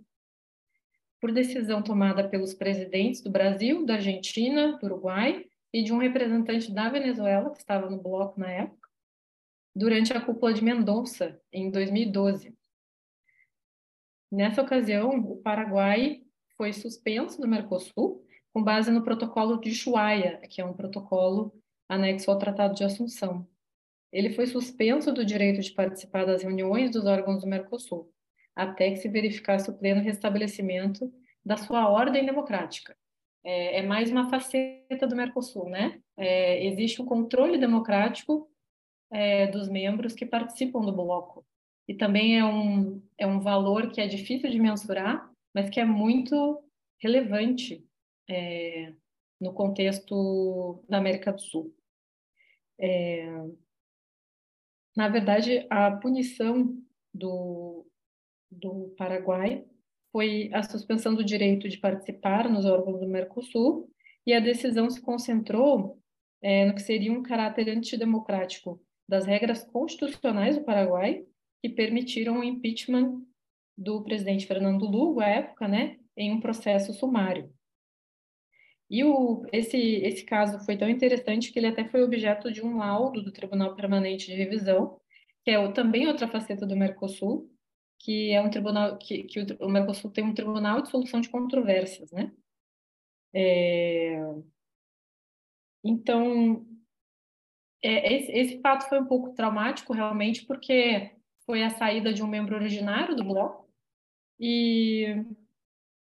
por 1.19 1.31
decisão 1.31 1.83
tomada 1.83 2.27
pelos 2.27 2.53
presidentes 2.53 3.21
do 3.21 3.29
Brasil, 3.29 3.85
da 3.85 3.95
Argentina, 3.95 4.77
do 4.77 4.85
Uruguai 4.85 5.45
e 5.73 5.83
de 5.83 5.93
um 5.93 5.97
representante 5.97 6.73
da 6.73 6.89
Venezuela, 6.89 7.51
que 7.51 7.59
estava 7.59 7.89
no 7.89 8.01
bloco 8.01 8.39
na 8.39 8.49
época, 8.49 8.89
durante 9.75 10.13
a 10.13 10.21
cúpula 10.21 10.53
de 10.53 10.63
Mendonça, 10.63 11.39
em 11.51 11.69
2012. 11.69 12.55
Nessa 14.31 14.61
ocasião, 14.61 15.09
o 15.19 15.37
Paraguai 15.37 16.23
foi 16.57 16.73
suspenso 16.73 17.39
do 17.39 17.47
Mercosul 17.47 18.25
com 18.53 18.63
base 18.63 18.91
no 18.91 19.03
protocolo 19.03 19.59
de 19.59 19.69
Ushuaia, 19.69 20.37
que 20.49 20.61
é 20.61 20.65
um 20.65 20.73
protocolo 20.73 21.53
anexo 21.87 22.29
ao 22.29 22.37
Tratado 22.37 22.75
de 22.75 22.83
Assunção. 22.83 23.47
Ele 24.11 24.29
foi 24.29 24.45
suspenso 24.45 25.11
do 25.13 25.25
direito 25.25 25.61
de 25.61 25.71
participar 25.71 26.25
das 26.25 26.43
reuniões 26.43 26.91
dos 26.91 27.05
órgãos 27.05 27.41
do 27.41 27.47
Mercosul, 27.47 28.11
até 28.55 28.91
que 28.91 28.97
se 28.97 29.07
verificasse 29.07 29.69
o 29.69 29.77
pleno 29.77 30.01
restabelecimento 30.01 31.11
da 31.43 31.55
sua 31.55 31.89
ordem 31.89 32.25
democrática. 32.25 32.95
É, 33.43 33.79
é 33.79 33.81
mais 33.81 34.11
uma 34.11 34.29
faceta 34.29 35.07
do 35.07 35.15
Mercosul, 35.15 35.69
né? 35.69 35.99
É, 36.17 36.65
existe 36.65 37.01
um 37.01 37.05
controle 37.05 37.57
democrático 37.57 38.49
é, 39.09 39.47
dos 39.47 39.67
membros 39.69 40.13
que 40.13 40.25
participam 40.25 40.81
do 40.81 40.93
bloco. 40.93 41.45
E 41.87 41.93
também 41.93 42.37
é 42.37 42.45
um, 42.45 43.01
é 43.17 43.25
um 43.25 43.39
valor 43.39 43.91
que 43.91 43.99
é 43.99 44.07
difícil 44.07 44.49
de 44.49 44.59
mensurar, 44.59 45.29
mas 45.53 45.69
que 45.69 45.79
é 45.79 45.85
muito 45.85 46.63
relevante 47.01 47.83
é, 48.31 48.93
no 49.39 49.53
contexto 49.53 50.83
da 50.87 50.97
América 50.97 51.33
do 51.33 51.41
Sul. 51.41 51.75
É, 52.79 53.27
na 54.95 55.09
verdade, 55.09 55.67
a 55.69 55.91
punição 55.91 56.77
do, 57.13 57.85
do 58.49 58.93
Paraguai 58.97 59.65
foi 60.11 60.49
a 60.53 60.63
suspensão 60.63 61.13
do 61.13 61.23
direito 61.23 61.67
de 61.67 61.77
participar 61.77 62.49
nos 62.49 62.65
órgãos 62.65 62.99
do 62.99 63.07
Mercosul 63.07 63.89
e 64.25 64.33
a 64.33 64.39
decisão 64.39 64.89
se 64.89 65.01
concentrou 65.01 65.99
é, 66.41 66.65
no 66.65 66.73
que 66.73 66.81
seria 66.81 67.11
um 67.11 67.23
caráter 67.23 67.69
antidemocrático 67.69 68.81
das 69.07 69.25
regras 69.25 69.63
constitucionais 69.63 70.57
do 70.57 70.63
Paraguai 70.63 71.25
que 71.61 71.69
permitiram 71.69 72.39
o 72.39 72.43
impeachment 72.43 73.21
do 73.77 74.03
presidente 74.03 74.47
Fernando 74.47 74.85
Lugo, 74.85 75.19
à 75.19 75.27
época, 75.27 75.67
né, 75.67 75.97
em 76.15 76.31
um 76.31 76.39
processo 76.39 76.93
sumário. 76.93 77.51
E 78.91 79.05
o, 79.05 79.45
esse, 79.53 79.77
esse 79.77 80.25
caso 80.25 80.59
foi 80.65 80.77
tão 80.77 80.89
interessante 80.89 81.53
que 81.53 81.57
ele 81.57 81.67
até 81.67 81.87
foi 81.87 82.03
objeto 82.03 82.51
de 82.51 82.61
um 82.61 82.75
laudo 82.75 83.23
do 83.23 83.31
Tribunal 83.31 83.73
Permanente 83.73 84.25
de 84.25 84.35
Revisão, 84.35 84.99
que 85.45 85.51
é 85.51 85.57
o, 85.57 85.71
também 85.71 86.07
outra 86.07 86.27
faceta 86.27 86.65
do 86.67 86.75
Mercosul, 86.75 87.49
que 87.97 88.33
é 88.33 88.41
um 88.41 88.49
tribunal 88.49 88.97
que, 88.97 89.23
que 89.23 89.39
o, 89.39 89.65
o 89.65 89.69
Mercosul 89.69 90.11
tem 90.11 90.25
um 90.25 90.33
tribunal 90.33 90.81
de 90.81 90.89
solução 90.89 91.21
de 91.21 91.29
controvérsias, 91.29 92.11
né? 92.11 92.33
É, 93.33 94.19
então, 95.81 96.67
é, 97.81 98.13
esse, 98.13 98.31
esse 98.33 98.59
fato 98.59 98.89
foi 98.89 98.99
um 98.99 99.05
pouco 99.05 99.33
traumático, 99.33 99.93
realmente, 99.93 100.45
porque 100.45 101.11
foi 101.45 101.63
a 101.63 101.69
saída 101.69 102.11
de 102.13 102.21
um 102.21 102.27
membro 102.27 102.57
originário 102.57 103.15
do 103.15 103.23
bloco 103.23 103.69
e, 104.37 105.15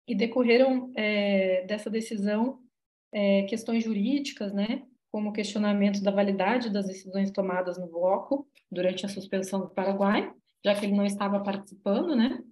e 0.08 0.14
decorreram 0.14 0.94
é, 0.96 1.66
dessa 1.66 1.90
decisão 1.90 2.67
é, 3.12 3.44
questões 3.44 3.84
jurídicas, 3.84 4.54
né, 4.54 4.86
como 5.12 5.34
questionamento 5.34 6.02
da 6.02 6.12
validade 6.12 6.70
das 6.70 6.88
decisões 6.88 7.32
tomadas 7.32 7.78
no 7.78 7.88
bloco 7.88 8.48
durante 8.72 9.06
a 9.06 9.10
suspensão 9.10 9.62
do 9.62 9.70
Paraguai, 9.70 10.32
já 10.64 10.76
que 10.76 10.86
ele 10.86 10.96
não 10.96 11.06
estava 11.06 11.42
participando, 11.42 12.16
né, 12.16 12.44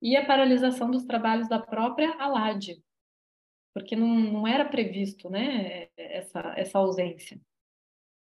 e 0.00 0.16
a 0.16 0.26
paralisação 0.26 0.90
dos 0.90 1.04
trabalhos 1.04 1.48
da 1.48 1.60
própria 1.60 2.12
ALAD, 2.18 2.82
porque 3.72 3.96
não, 3.96 4.08
não 4.08 4.46
era 4.46 4.64
previsto, 4.64 5.30
né, 5.30 5.88
essa, 5.96 6.54
essa 6.56 6.78
ausência. 6.78 7.40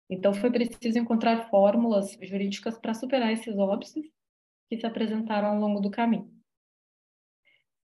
Então, 0.09 0.35
foi 0.35 0.51
preciso 0.51 0.99
encontrar 0.99 1.49
fórmulas 1.49 2.19
jurídicas 2.21 2.77
para 2.77 2.95
superar 2.95 3.33
esses 3.33 3.57
óbices 3.57 4.05
que 4.69 4.77
se 4.77 4.85
apresentaram 4.85 5.49
ao 5.49 5.59
longo 5.59 5.81
do 5.81 5.91
caminho. 5.91 6.29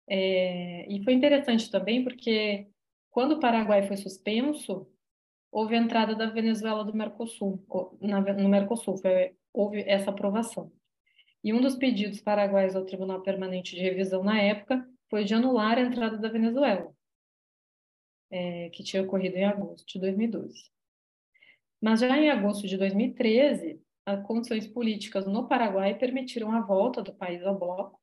É, 0.07 0.87
e 0.93 1.03
foi 1.03 1.15
interessante 1.15 1.71
também 1.71 2.05
porque, 2.05 2.67
quando 3.11 3.33
o 3.33 3.41
Paraguai 3.41 3.87
foi 3.87 3.97
suspenso, 3.97 4.87
houve 5.51 5.75
a 5.75 5.79
entrada 5.79 6.15
da 6.15 6.27
Venezuela 6.27 6.85
do 6.85 6.95
Mercosul, 6.95 7.65
no 8.01 8.49
Mercosul, 8.49 8.97
foi, 8.99 9.35
houve 9.53 9.83
essa 9.87 10.11
aprovação. 10.11 10.73
E 11.43 11.53
um 11.53 11.61
dos 11.61 11.75
pedidos 11.75 12.21
paraguaios 12.21 12.77
ao 12.77 12.85
Tribunal 12.85 13.23
Permanente 13.23 13.75
de 13.75 13.83
Revisão 13.83 14.23
na 14.23 14.41
época 14.41 14.87
foi 15.09 15.25
de 15.25 15.35
anular 15.35 15.79
a 15.79 15.83
entrada 15.83 16.19
da 16.19 16.29
Venezuela, 16.29 16.93
é, 18.31 18.71
que 18.71 18.85
tinha 18.85 19.03
ocorrido 19.03 19.37
em 19.37 19.45
agosto 19.45 19.87
de 19.87 19.99
2012. 19.99 20.71
Mas 21.81 22.01
já 22.01 22.17
em 22.17 22.31
agosto 22.31 22.69
de 22.69 22.77
2013, 22.77 23.81
as 24.05 24.23
condições 24.27 24.67
políticas 24.67 25.27
no 25.27 25.49
Paraguai 25.49 25.95
permitiram 25.95 26.53
a 26.53 26.61
volta 26.61 27.03
do 27.03 27.15
país 27.15 27.43
ao 27.43 27.59
bloco 27.59 28.00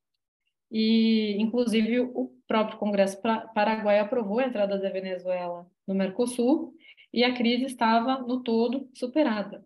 e, 0.70 1.36
inclusive, 1.40 2.00
o 2.00 2.32
próprio 2.46 2.78
Congresso 2.78 3.20
Paraguai 3.54 3.98
aprovou 3.98 4.38
a 4.38 4.46
entrada 4.46 4.78
da 4.78 4.90
Venezuela 4.90 5.66
no 5.86 5.94
Mercosul 5.94 6.74
e 7.12 7.24
a 7.24 7.34
crise 7.34 7.64
estava, 7.64 8.18
no 8.18 8.42
todo, 8.42 8.88
superada. 8.94 9.64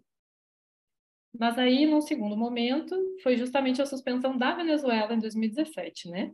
Mas 1.39 1.59
aí, 1.59 1.87
num 1.87 2.01
segundo 2.01 2.37
momento, 2.37 2.95
foi 3.23 3.37
justamente 3.37 3.81
a 3.81 3.87
suspensão 3.87 4.37
da 4.37 4.55
Venezuela 4.55 5.15
em 5.15 5.19
2017, 5.19 6.09
né? 6.11 6.33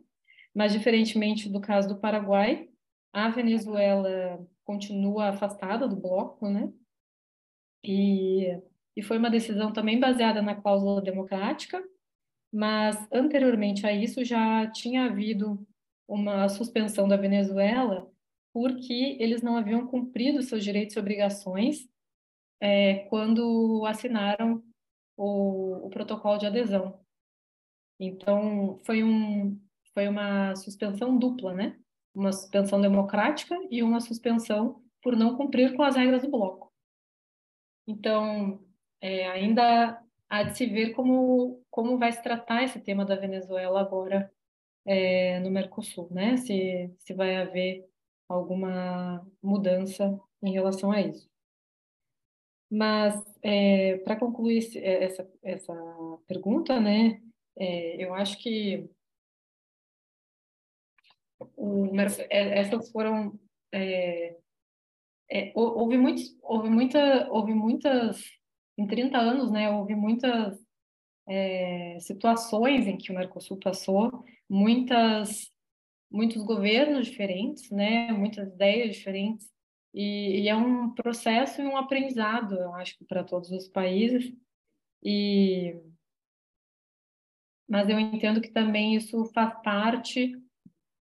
Mas, 0.53 0.73
diferentemente 0.73 1.49
do 1.49 1.61
caso 1.61 1.87
do 1.87 1.99
Paraguai, 1.99 2.69
a 3.13 3.29
Venezuela 3.29 4.45
continua 4.63 5.29
afastada 5.29 5.87
do 5.87 5.95
bloco, 5.95 6.49
né? 6.49 6.71
E, 7.83 8.61
e 8.95 9.01
foi 9.01 9.17
uma 9.17 9.29
decisão 9.29 9.71
também 9.71 9.99
baseada 9.99 10.41
na 10.41 10.53
cláusula 10.53 11.01
democrática, 11.01 11.81
mas 12.51 13.07
anteriormente 13.11 13.85
a 13.85 13.91
isso 13.93 14.23
já 14.23 14.69
tinha 14.71 15.05
havido 15.05 15.65
uma 16.07 16.49
suspensão 16.49 17.07
da 17.07 17.15
Venezuela 17.15 18.11
porque 18.51 19.17
eles 19.19 19.41
não 19.41 19.55
haviam 19.55 19.85
cumprido 19.87 20.41
seus 20.41 20.63
direitos 20.63 20.95
e 20.95 20.99
obrigações 20.99 21.87
é, 22.59 23.05
quando 23.05 23.85
assinaram 23.85 24.63
o, 25.15 25.85
o 25.85 25.89
protocolo 25.89 26.37
de 26.37 26.47
adesão. 26.47 26.99
Então, 27.99 28.79
foi, 28.85 29.03
um, 29.03 29.59
foi 29.93 30.07
uma 30.07 30.55
suspensão 30.55 31.17
dupla, 31.17 31.53
né? 31.53 31.79
Uma 32.13 32.31
suspensão 32.31 32.81
democrática 32.81 33.55
e 33.69 33.83
uma 33.83 33.99
suspensão 33.99 34.81
por 35.01 35.15
não 35.15 35.37
cumprir 35.37 35.75
com 35.75 35.83
as 35.83 35.95
regras 35.95 36.21
do 36.23 36.29
bloco. 36.29 36.73
Então, 37.87 38.63
é, 39.01 39.27
ainda 39.29 40.01
há 40.29 40.43
de 40.43 40.57
se 40.57 40.65
ver 40.67 40.93
como, 40.93 41.63
como 41.69 41.97
vai 41.97 42.11
se 42.11 42.21
tratar 42.21 42.63
esse 42.63 42.79
tema 42.79 43.05
da 43.05 43.15
Venezuela 43.15 43.81
agora 43.81 44.31
é, 44.85 45.39
no 45.39 45.51
Mercosul, 45.51 46.07
né? 46.11 46.37
Se, 46.37 46.93
se 46.99 47.13
vai 47.13 47.35
haver 47.37 47.89
alguma 48.27 49.25
mudança 49.41 50.19
em 50.43 50.51
relação 50.53 50.91
a 50.91 51.01
isso. 51.01 51.29
Mas, 52.71 53.15
é, 53.41 53.97
para 53.99 54.15
concluir 54.15 54.63
é, 54.77 55.05
essa, 55.05 55.27
essa 55.41 55.73
pergunta, 56.27 56.79
né, 56.79 57.19
é, 57.57 58.03
eu 58.03 58.13
acho 58.13 58.37
que 58.37 58.89
o, 61.55 61.87
é, 62.29 62.59
essas 62.59 62.91
foram 62.91 63.39
é, 63.71 64.37
é, 65.29 65.51
houve 65.55 65.97
muitos 65.97 66.37
houve 66.41 66.69
muita 66.69 67.29
houve 67.31 67.53
muitas 67.53 68.38
em 68.79 68.87
30 68.87 69.17
anos 69.17 69.51
né 69.51 69.69
houve 69.69 69.95
muitas 69.95 70.57
é, 71.27 71.97
situações 71.99 72.87
em 72.87 72.97
que 72.97 73.11
o 73.11 73.15
Mercosul 73.15 73.57
passou 73.57 74.23
muitas 74.49 75.51
muitos 76.11 76.41
governos 76.43 77.07
diferentes 77.07 77.69
né 77.69 78.11
muitas 78.11 78.51
ideias 78.53 78.95
diferentes 78.95 79.49
e, 79.93 80.41
e, 80.41 80.49
é 80.49 80.55
um 80.55 80.93
processo 80.93 81.61
e 81.61 81.65
um 81.65 81.75
aprendizado, 81.75 82.55
eu 82.55 82.73
acho, 82.75 82.95
para 83.07 83.23
todos 83.23 83.49
os 83.51 83.67
países. 83.67 84.31
E 85.03 85.75
mas 87.67 87.87
eu 87.87 87.99
entendo 87.99 88.41
que 88.41 88.49
também 88.49 88.95
isso 88.95 89.25
faz 89.25 89.53
parte 89.61 90.35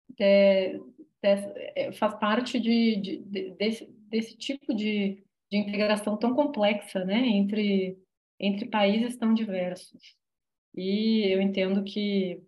de, 0.09 0.79
de, 0.79 1.29
é, 1.77 1.93
faz 1.93 2.15
parte 2.19 2.59
de, 2.59 2.97
de, 2.97 3.51
desse, 3.51 3.87
desse 4.09 4.37
tipo 4.37 4.75
de, 4.75 5.23
de 5.55 5.61
integração 5.61 6.17
tão 6.17 6.35
complexa, 6.35 7.05
né, 7.05 7.27
entre 7.29 7.97
entre 8.41 8.67
países 8.69 9.17
tão 9.17 9.33
diversos. 9.33 10.17
E 10.75 11.33
eu 11.33 11.41
entendo 11.41 11.85
que 11.85 12.43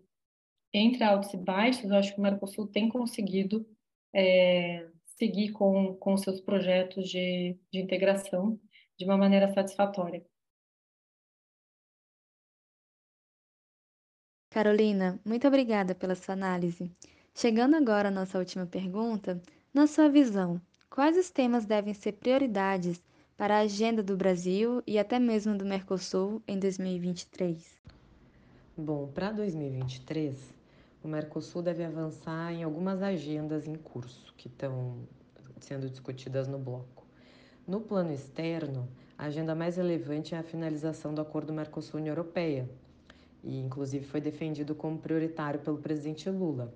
entre 0.74 1.04
altos 1.04 1.32
e 1.32 1.36
baixos, 1.36 1.84
eu 1.84 1.94
acho 1.96 2.12
que 2.12 2.18
o 2.18 2.22
Mercosul 2.22 2.66
tem 2.66 2.88
conseguido 2.88 3.64
é, 4.12 4.90
seguir 5.04 5.52
com, 5.52 5.94
com 5.94 6.16
seus 6.16 6.40
projetos 6.40 7.08
de, 7.08 7.56
de 7.72 7.80
integração 7.80 8.60
de 8.98 9.04
uma 9.04 9.16
maneira 9.16 9.48
satisfatória. 9.54 10.26
Carolina, 14.50 15.20
muito 15.24 15.46
obrigada 15.46 15.94
pela 15.94 16.16
sua 16.16 16.34
análise. 16.34 16.90
Chegando 17.32 17.76
agora 17.76 18.08
à 18.08 18.10
nossa 18.10 18.38
última 18.38 18.66
pergunta, 18.66 19.40
na 19.72 19.86
sua 19.86 20.08
visão, 20.08 20.60
quais 20.90 21.16
os 21.16 21.31
temas 21.31 21.66
devem 21.66 21.94
ser 21.94 22.12
prioridades 22.12 23.03
para 23.37 23.57
a 23.57 23.61
agenda 23.61 24.03
do 24.03 24.16
Brasil 24.16 24.83
e 24.87 24.99
até 24.99 25.18
mesmo 25.18 25.57
do 25.57 25.64
Mercosul 25.64 26.42
em 26.49 26.59
2023? 26.59 27.77
Bom, 28.77 29.09
para 29.09 29.33
2023, 29.33 30.37
o 31.03 31.09
Mercosul 31.09 31.62
deve 31.62 31.85
avançar 31.85 32.53
em 32.53 32.62
algumas 32.62 33.03
agendas 33.03 33.66
em 33.66 33.75
curso 33.75 34.33
que 34.37 34.49
estão 34.49 34.99
sendo 35.61 35.88
discutidas 35.88 36.49
no 36.49 36.59
bloco. 36.59 37.07
No 37.66 37.81
plano 37.81 38.12
externo, 38.12 38.88
a 39.18 39.27
agenda 39.27 39.55
mais 39.55 39.77
relevante 39.77 40.35
é 40.35 40.38
a 40.38 40.42
finalização 40.42 41.14
do 41.14 41.20
acordo 41.20 41.53
Mercosul-União 41.53 42.12
Europeia, 42.12 42.68
e 43.42 43.59
inclusive 43.59 44.05
foi 44.05 44.20
defendido 44.20 44.75
como 44.75 44.99
prioritário 44.99 45.61
pelo 45.61 45.79
presidente 45.79 46.29
Lula. 46.29 46.72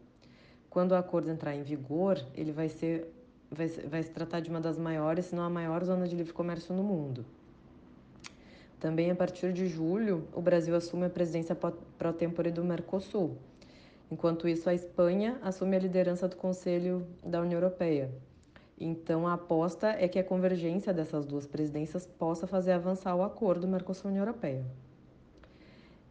Quando 0.68 0.92
o 0.92 0.96
acordo 0.96 1.30
entrar 1.30 1.54
em 1.54 1.62
vigor, 1.62 2.24
ele 2.34 2.52
vai 2.52 2.68
ser 2.68 3.12
vai, 3.50 3.68
vai 3.68 4.02
se 4.02 4.10
tratar 4.10 4.40
de 4.40 4.50
uma 4.50 4.60
das 4.60 4.78
maiores, 4.78 5.26
se 5.26 5.34
não 5.34 5.42
a 5.42 5.50
maior 5.50 5.84
zona 5.84 6.06
de 6.06 6.14
livre 6.14 6.32
comércio 6.32 6.74
no 6.74 6.82
mundo. 6.82 7.24
Também 8.78 9.10
a 9.10 9.14
partir 9.14 9.52
de 9.52 9.66
julho, 9.66 10.26
o 10.32 10.40
Brasil 10.40 10.74
assume 10.74 11.06
a 11.06 11.10
presidência 11.10 11.56
pró-tempore 11.98 12.50
do 12.50 12.64
Mercosul, 12.64 13.36
Enquanto 14.10 14.48
isso, 14.48 14.68
a 14.68 14.74
Espanha 14.74 15.38
assume 15.40 15.76
a 15.76 15.78
liderança 15.78 16.26
do 16.26 16.34
Conselho 16.34 17.06
da 17.24 17.40
União 17.40 17.58
Europeia. 17.60 18.10
Então, 18.78 19.28
a 19.28 19.34
aposta 19.34 19.88
é 19.88 20.08
que 20.08 20.18
a 20.18 20.24
convergência 20.24 20.92
dessas 20.92 21.24
duas 21.24 21.46
presidências 21.46 22.06
possa 22.06 22.46
fazer 22.46 22.72
avançar 22.72 23.14
o 23.14 23.22
acordo 23.22 23.68
Mercosul-União 23.68 24.24
Europeia. 24.24 24.64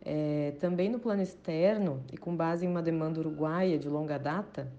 É, 0.02 0.54
também 0.62 0.88
no 0.88 0.98
plano 0.98 1.22
externo, 1.22 2.02
e 2.14 2.18
com 2.18 2.34
base 2.34 2.66
em 2.66 2.70
uma 2.70 2.82
demanda 2.82 3.20
uruguaia 3.20 3.78
de 3.78 3.90
longa 3.90 4.18
data, 4.18 4.72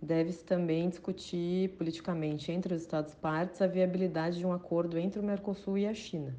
deve-se 0.00 0.44
também 0.44 0.88
discutir 0.88 1.70
politicamente 1.70 2.52
entre 2.52 2.74
os 2.74 2.82
Estados-partes 2.82 3.60
a 3.60 3.66
viabilidade 3.66 4.38
de 4.38 4.46
um 4.46 4.52
acordo 4.52 4.98
entre 4.98 5.20
o 5.20 5.24
Mercosul 5.24 5.76
e 5.78 5.86
a 5.86 5.94
China. 5.94 6.34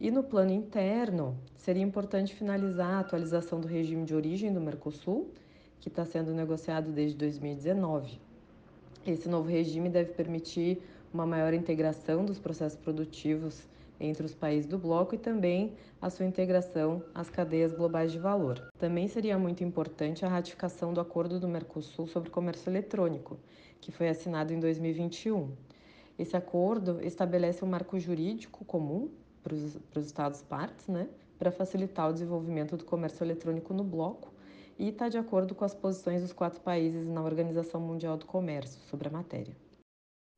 E 0.00 0.10
no 0.10 0.24
plano 0.24 0.52
interno, 0.52 1.38
seria 1.56 1.82
importante 1.82 2.34
finalizar 2.34 2.94
a 2.94 3.00
atualização 3.00 3.60
do 3.60 3.68
regime 3.68 4.04
de 4.04 4.14
origem 4.14 4.52
do 4.52 4.60
Mercosul, 4.60 5.30
que 5.78 5.88
está 5.88 6.04
sendo 6.04 6.32
negociado 6.32 6.90
desde 6.90 7.16
2019. 7.16 8.20
Esse 9.06 9.28
novo 9.28 9.48
regime 9.48 9.88
deve 9.88 10.12
permitir 10.12 10.82
uma 11.12 11.26
maior 11.26 11.54
integração 11.54 12.24
dos 12.24 12.38
processos 12.38 12.78
produtivos 12.78 13.62
entre 14.00 14.26
os 14.26 14.34
países 14.34 14.66
do 14.66 14.78
bloco 14.78 15.14
e 15.14 15.18
também 15.18 15.74
a 16.00 16.10
sua 16.10 16.26
integração 16.26 17.02
às 17.14 17.30
cadeias 17.30 17.72
globais 17.72 18.10
de 18.12 18.18
valor. 18.18 18.68
Também 18.78 19.06
seria 19.08 19.38
muito 19.38 19.62
importante 19.62 20.24
a 20.24 20.28
ratificação 20.28 20.92
do 20.92 21.00
Acordo 21.00 21.38
do 21.38 21.48
Mercosul 21.48 22.06
sobre 22.06 22.30
Comércio 22.30 22.70
Eletrônico, 22.70 23.38
que 23.80 23.92
foi 23.92 24.08
assinado 24.08 24.52
em 24.52 24.60
2021. 24.60 25.50
Esse 26.18 26.36
acordo 26.36 27.00
estabelece 27.02 27.64
um 27.64 27.68
marco 27.68 27.98
jurídico 27.98 28.64
comum 28.64 29.10
para 29.42 29.54
os 29.54 30.06
Estados-partes, 30.06 30.88
né, 30.88 31.08
para 31.38 31.50
facilitar 31.50 32.08
o 32.08 32.12
desenvolvimento 32.12 32.76
do 32.76 32.84
comércio 32.84 33.24
eletrônico 33.24 33.74
no 33.74 33.82
bloco 33.82 34.32
e 34.78 34.88
está 34.88 35.08
de 35.08 35.18
acordo 35.18 35.54
com 35.54 35.64
as 35.64 35.74
posições 35.74 36.22
dos 36.22 36.32
quatro 36.32 36.60
países 36.60 37.06
na 37.06 37.22
Organização 37.22 37.80
Mundial 37.80 38.16
do 38.16 38.26
Comércio 38.26 38.80
sobre 38.88 39.08
a 39.08 39.10
matéria. 39.10 39.56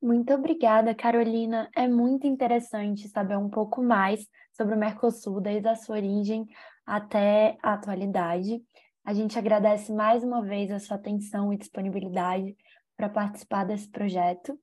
Muito 0.01 0.35
obrigada, 0.35 0.95
Carolina. 0.95 1.71
É 1.75 1.89
muito 1.89 2.27
interessante 2.27 3.09
saber 3.09 3.39
um 3.39 3.49
pouco 3.49 3.83
mais 3.83 4.27
sobre 4.53 4.75
o 4.75 4.79
Mercosul, 4.79 5.41
desde 5.41 5.69
a 5.69 5.75
sua 5.75 5.97
origem 5.97 6.47
até 6.87 7.57
a 7.63 7.75
atualidade. 7.75 8.63
A 9.05 9.13
gente 9.13 9.39
agradece 9.39 9.93
mais 9.93 10.23
uma 10.23 10.43
vez 10.43 10.71
a 10.71 10.79
sua 10.79 10.97
atenção 10.97 11.53
e 11.53 11.59
disponibilidade 11.59 12.57
para 12.97 13.09
participar 13.09 13.65
desse 13.65 13.89
projeto. 13.91 14.59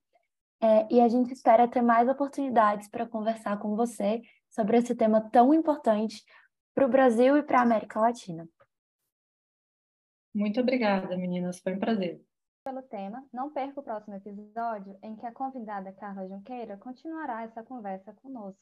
É, 0.61 0.87
e 0.93 1.01
a 1.01 1.07
gente 1.07 1.33
espera 1.33 1.67
ter 1.67 1.81
mais 1.81 2.07
oportunidades 2.07 2.87
para 2.87 3.07
conversar 3.07 3.57
com 3.59 3.75
você 3.75 4.21
sobre 4.49 4.77
esse 4.77 4.95
tema 4.95 5.21
tão 5.29 5.53
importante 5.53 6.23
para 6.73 6.85
o 6.85 6.89
Brasil 6.89 7.35
e 7.37 7.43
para 7.43 7.59
a 7.59 7.63
América 7.63 7.99
Latina. 7.99 8.47
Muito 10.33 10.61
obrigada, 10.61 11.17
meninas. 11.17 11.59
Foi 11.59 11.73
um 11.73 11.79
prazer. 11.79 12.21
Pelo 12.63 12.83
tema, 12.83 13.25
não 13.33 13.49
perca 13.49 13.79
o 13.79 13.83
próximo 13.83 14.15
episódio 14.15 14.95
em 15.01 15.15
que 15.15 15.25
a 15.25 15.31
convidada 15.31 15.91
Carla 15.93 16.27
Junqueira 16.27 16.77
continuará 16.77 17.41
essa 17.41 17.63
conversa 17.63 18.13
conosco. 18.13 18.61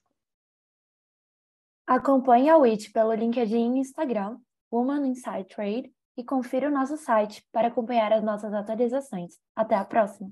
Acompanhe 1.86 2.50
a 2.50 2.58
WIT 2.58 2.92
pelo 2.94 3.14
LinkedIn 3.14 3.76
e 3.76 3.80
Instagram, 3.80 4.40
Woman 4.72 5.06
Inside 5.08 5.46
Trade, 5.46 5.94
e 6.16 6.24
confira 6.24 6.70
o 6.70 6.72
nosso 6.72 6.96
site 6.96 7.46
para 7.52 7.68
acompanhar 7.68 8.14
as 8.14 8.24
nossas 8.24 8.54
atualizações. 8.54 9.38
Até 9.56 9.76
a 9.76 9.84
próxima! 9.84 10.32